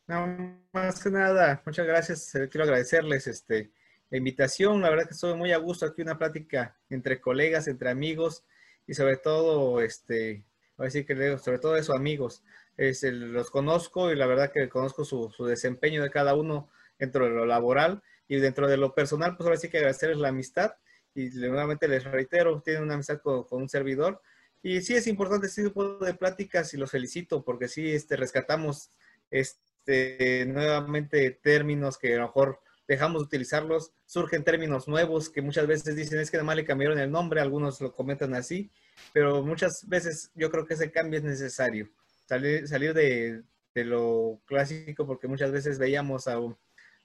No, 0.07 0.67
más 0.73 1.03
que 1.03 1.11
nada, 1.11 1.63
muchas 1.67 1.87
gracias. 1.87 2.31
Quiero 2.51 2.65
agradecerles 2.65 3.27
este, 3.27 3.71
la 4.09 4.17
invitación. 4.17 4.81
La 4.81 4.89
verdad 4.89 5.07
que 5.09 5.15
estoy 5.15 5.35
muy 5.35 5.53
a 5.53 5.59
gusto 5.59 5.85
aquí, 5.85 6.01
una 6.01 6.17
plática 6.17 6.75
entre 6.89 7.21
colegas, 7.21 7.69
entre 7.69 7.91
amigos 7.91 8.45
y 8.87 8.95
sobre 8.95 9.17
todo, 9.17 9.81
este, 9.81 10.45
voy 10.77 10.85
a 10.85 10.89
decir 10.89 11.07
que 11.07 11.39
sobre 11.39 11.59
todo 11.59 11.77
eso, 11.77 11.95
amigos. 11.95 12.43
Es 12.77 13.03
los 13.03 13.51
conozco 13.51 14.13
y 14.13 14.17
la 14.17 14.27
verdad 14.27 14.53
que 14.53 14.69
conozco 14.69 15.05
su, 15.05 15.31
su, 15.35 15.47
desempeño 15.47 16.03
de 16.03 16.11
cada 16.11 16.35
uno 16.35 16.69
dentro 16.99 17.25
de 17.25 17.31
lo 17.31 17.47
laboral 17.47 18.03
y 18.29 18.37
dentro 18.37 18.69
de 18.69 18.77
lo 18.77 18.95
personal, 18.95 19.37
pues 19.37 19.47
ahora 19.47 19.59
sí 19.59 19.71
que 19.71 19.79
agradecerles 19.79 20.19
la 20.19 20.29
amistad 20.29 20.75
y 21.15 21.29
nuevamente 21.31 21.89
les 21.89 22.05
reitero, 22.05 22.61
tienen 22.61 22.83
una 22.83 22.95
amistad 22.95 23.21
con, 23.23 23.45
con 23.45 23.63
un 23.63 23.69
servidor 23.69 24.21
y 24.63 24.83
sí 24.83 24.95
es 24.95 25.07
importante 25.07 25.47
este 25.47 25.65
tipo 25.65 25.99
de 25.99 26.15
pláticas 26.15 26.75
y 26.75 26.77
los 26.77 26.91
felicito 26.91 27.45
porque 27.45 27.69
sí 27.69 27.95
este, 27.95 28.17
rescatamos 28.17 28.91
este, 29.31 30.45
nuevamente 30.47 31.31
términos 31.31 31.99
que 31.99 32.15
a 32.15 32.19
lo 32.19 32.27
mejor 32.27 32.61
dejamos 32.89 33.23
de 33.23 33.27
utilizarlos, 33.27 33.93
surgen 34.05 34.45
términos 34.45 34.89
nuevos 34.89 35.29
que 35.29 35.43
muchas 35.43 35.67
veces 35.67 35.97
dicen 35.97 36.21
es 36.21 36.31
que 36.31 36.37
nada 36.37 36.47
más 36.47 36.57
le 36.57 36.65
cambiaron 36.65 36.99
el 36.99 37.11
nombre, 37.11 37.41
algunos 37.41 37.81
lo 37.81 37.93
comentan 37.93 38.35
así, 38.35 38.71
pero 39.13 39.43
muchas 39.43 39.89
veces 39.89 40.31
yo 40.35 40.51
creo 40.51 40.67
que 40.67 40.75
ese 40.75 40.91
cambio 40.91 41.19
es 41.19 41.25
necesario 41.25 41.89
salir, 42.27 42.67
salir 42.69 42.95
de, 42.95 43.43
de, 43.75 43.85
lo 43.85 44.41
clásico, 44.47 45.07
porque 45.07 45.29
muchas 45.29 45.53
veces 45.53 45.79
veíamos, 45.79 46.29
a, 46.29 46.35
lo 46.35 46.57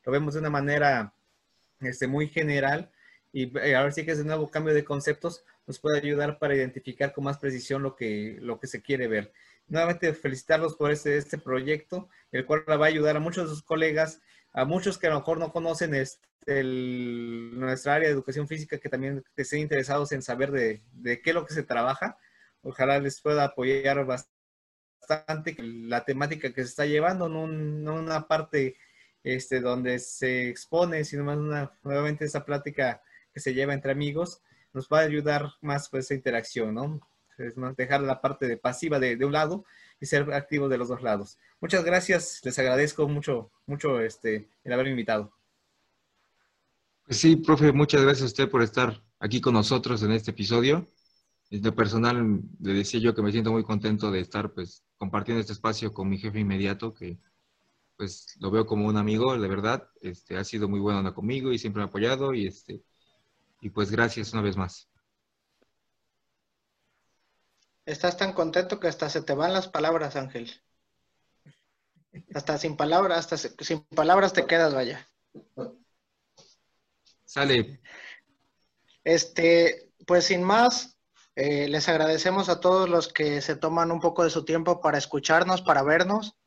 vemos 0.06 0.34
de 0.34 0.40
una 0.40 0.50
manera 0.50 1.14
este, 1.80 2.08
muy 2.08 2.28
general, 2.28 2.92
y 3.34 3.58
ahora 3.74 3.92
sí 3.92 4.04
que 4.06 4.12
ese 4.12 4.26
nuevo 4.26 4.52
cambio 4.52 4.74
de 4.74 4.84
conceptos 4.84 5.46
nos 5.66 5.80
puede 5.80 6.00
ayudar 6.00 6.38
para 6.38 6.56
identificar 6.56 7.14
con 7.14 7.24
más 7.24 7.38
precisión 7.38 7.82
lo 7.82 7.96
que, 7.96 8.38
lo 8.42 8.60
que 8.60 8.68
se 8.68 8.82
quiere 8.82 9.08
ver. 9.08 9.32
Nuevamente 9.68 10.14
felicitarlos 10.14 10.76
por 10.76 10.92
este, 10.92 11.16
este 11.16 11.38
proyecto, 11.38 12.10
el 12.34 12.46
cual 12.46 12.66
va 12.68 12.86
a 12.86 12.90
ayudar 12.90 13.16
a 13.16 13.22
muchos 13.22 13.46
de 13.46 13.56
sus 13.56 13.64
colegas, 13.64 14.20
a 14.54 14.66
muchos 14.66 14.97
que 14.97 15.08
a 15.08 15.12
lo 15.12 15.18
mejor 15.18 15.38
no 15.38 15.52
conocen 15.52 15.95
este, 15.95 16.26
el, 16.45 17.52
nuestra 17.54 17.95
área 17.95 18.08
de 18.08 18.14
educación 18.14 18.47
física, 18.47 18.78
que 18.78 18.89
también 18.89 19.24
estén 19.36 19.60
interesados 19.60 20.12
en 20.12 20.22
saber 20.22 20.52
de, 20.52 20.82
de 20.91 21.22
qué 21.22 21.32
es 21.32 21.34
lo 21.34 21.45
que 21.45 21.54
se 21.54 21.64
trabaja. 21.64 22.18
Ojalá 22.62 22.99
les 22.99 23.22
pueda 23.22 23.45
apoyar 23.45 24.06
bastante 24.06 25.56
la 25.60 26.06
temática 26.06 26.54
que 26.54 26.64
se 26.64 26.70
está 26.70 26.86
llevando, 26.86 27.30
no, 27.30 27.47
no 27.47 27.95
una 27.95 28.28
parte 28.28 28.78
este, 29.24 29.62
donde 29.62 29.99
se 29.99 30.49
expone, 30.49 31.04
sino 31.04 31.24
más 31.24 31.38
una, 31.38 31.72
nuevamente 31.84 32.26
esa 32.26 32.45
plática 32.45 33.02
que 33.34 33.39
se 33.39 33.54
lleva 33.54 33.74
entre 33.74 33.91
amigos, 33.91 34.41
nos 34.74 34.88
va 34.88 34.99
a 34.99 35.04
ayudar 35.04 35.52
más 35.62 35.89
pues 35.89 36.06
esa 36.06 36.14
interacción, 36.16 36.74
¿no? 36.76 37.08
Es 37.38 37.58
más, 37.58 37.76
dejar 37.76 38.02
la 38.02 38.22
parte 38.22 38.47
de 38.47 38.58
pasiva 38.58 38.99
de, 38.99 39.16
de, 39.16 39.26
un 39.26 39.32
lado 39.32 39.66
y 40.02 40.06
ser 40.08 40.34
activo 40.34 40.68
de 40.68 40.78
los 40.78 40.89
dos 40.89 41.02
lados. 41.02 41.38
Muchas 41.62 41.86
gracias, 41.86 42.41
les 42.43 42.58
agradezco 42.60 43.08
mucho, 43.08 43.52
mucho 43.68 44.02
este, 44.02 44.49
el 44.64 44.74
haberme 44.74 44.91
invitado. 44.91 45.32
Sí, 47.10 47.36
profe, 47.38 47.72
muchas 47.72 48.02
gracias 48.02 48.24
a 48.24 48.26
usted 48.26 48.49
por 48.49 48.64
estar 48.64 49.02
aquí 49.20 49.39
con 49.39 49.54
nosotros 49.54 50.02
en 50.04 50.12
este 50.12 50.32
episodio. 50.32 50.89
En 51.49 51.62
lo 51.64 51.76
personal, 51.76 52.41
le 52.60 52.74
decía 52.74 52.99
yo 52.99 53.14
que 53.14 53.22
me 53.22 53.32
siento 53.32 53.52
muy 53.52 53.64
contento 53.64 54.12
de 54.12 54.22
estar 54.22 54.52
pues 54.52 54.84
compartiendo 54.97 55.41
este 55.41 55.54
espacio 55.54 55.93
con 55.93 56.10
mi 56.10 56.18
jefe 56.18 56.39
inmediato, 56.39 56.93
que 56.93 57.20
pues 57.97 58.36
lo 58.39 58.49
veo 58.49 58.66
como 58.66 58.88
un 58.88 58.97
amigo, 58.97 59.38
de 59.38 59.47
verdad. 59.47 59.88
Este, 60.02 60.38
ha 60.38 60.43
sido 60.43 60.68
muy 60.68 60.80
bueno 60.80 61.14
conmigo 61.14 61.52
y 61.52 61.60
siempre 61.60 61.82
me 61.82 61.84
ha 61.84 61.88
apoyado 61.88 62.34
y 62.34 62.47
este 62.47 62.82
y 63.62 63.70
pues 63.70 63.91
gracias 63.91 64.34
una 64.34 64.41
vez 64.41 64.58
más. 64.58 64.89
Estás 67.86 68.18
tan 68.18 68.34
contento 68.34 68.80
que 68.80 68.88
hasta 68.88 69.10
se 69.10 69.22
te 69.22 69.34
van 69.34 69.54
las 69.54 69.68
palabras, 69.68 70.16
Ángel. 70.16 70.52
Hasta 72.34 72.58
sin 72.58 72.78
palabras, 72.78 73.32
hasta 73.32 73.38
sin 73.64 73.82
palabras 73.86 74.34
te 74.34 74.46
quedas, 74.46 74.74
vaya. 74.74 75.08
Sale. 77.26 77.82
Este, 79.04 79.92
pues 80.06 80.26
sin 80.26 80.44
más, 80.44 80.98
eh, 81.36 81.68
les 81.70 81.88
agradecemos 81.90 82.50
a 82.50 82.60
todos 82.60 82.90
los 82.90 83.12
que 83.12 83.42
se 83.42 83.56
toman 83.56 83.92
un 83.92 84.00
poco 84.00 84.24
de 84.24 84.30
su 84.30 84.46
tiempo 84.46 84.82
para 84.82 84.98
escucharnos, 84.98 85.62
para 85.62 85.84
vernos. 85.84 86.38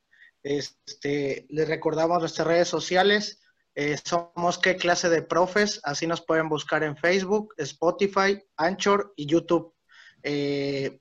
Este, 0.43 1.47
les 1.49 1.67
recordamos 1.67 2.21
nuestras 2.21 2.47
redes 2.47 2.69
sociales. 2.69 3.41
Eh, 3.75 3.97
somos 4.05 4.59
qué 4.59 4.77
clase 4.77 5.09
de 5.09 5.23
profes, 5.23 5.81
así 5.83 6.07
nos 6.07 6.21
pueden 6.21 6.49
buscar 6.49 6.85
en 6.85 6.97
Facebook, 6.97 7.55
Spotify, 7.57 8.41
Anchor 8.57 9.13
y 9.17 9.27
YouTube. 9.27 9.75
Eh, 10.23 11.01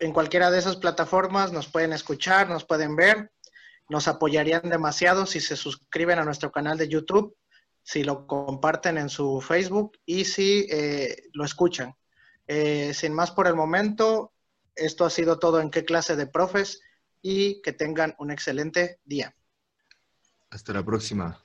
en 0.00 0.12
cualquiera 0.12 0.50
de 0.50 0.58
esas 0.58 0.76
plataformas 0.76 1.52
nos 1.52 1.68
pueden 1.68 1.92
escuchar, 1.92 2.48
nos 2.48 2.64
pueden 2.64 2.96
ver. 2.96 3.32
Nos 3.88 4.08
apoyarían 4.08 4.68
demasiado 4.70 5.26
si 5.26 5.40
se 5.40 5.56
suscriben 5.56 6.18
a 6.18 6.24
nuestro 6.24 6.52
canal 6.52 6.78
de 6.78 6.88
YouTube 6.88 7.36
si 7.82 8.04
lo 8.04 8.26
comparten 8.26 8.98
en 8.98 9.08
su 9.08 9.40
Facebook 9.40 9.98
y 10.06 10.24
si 10.24 10.66
eh, 10.70 11.24
lo 11.32 11.44
escuchan. 11.44 11.94
Eh, 12.46 12.92
sin 12.94 13.12
más 13.12 13.30
por 13.30 13.46
el 13.46 13.54
momento, 13.54 14.32
esto 14.74 15.04
ha 15.04 15.10
sido 15.10 15.38
todo 15.38 15.60
en 15.60 15.70
qué 15.70 15.84
clase 15.84 16.16
de 16.16 16.26
profes 16.26 16.80
y 17.22 17.60
que 17.62 17.72
tengan 17.72 18.14
un 18.18 18.30
excelente 18.30 19.00
día. 19.04 19.34
Hasta 20.50 20.72
la 20.72 20.84
próxima. 20.84 21.44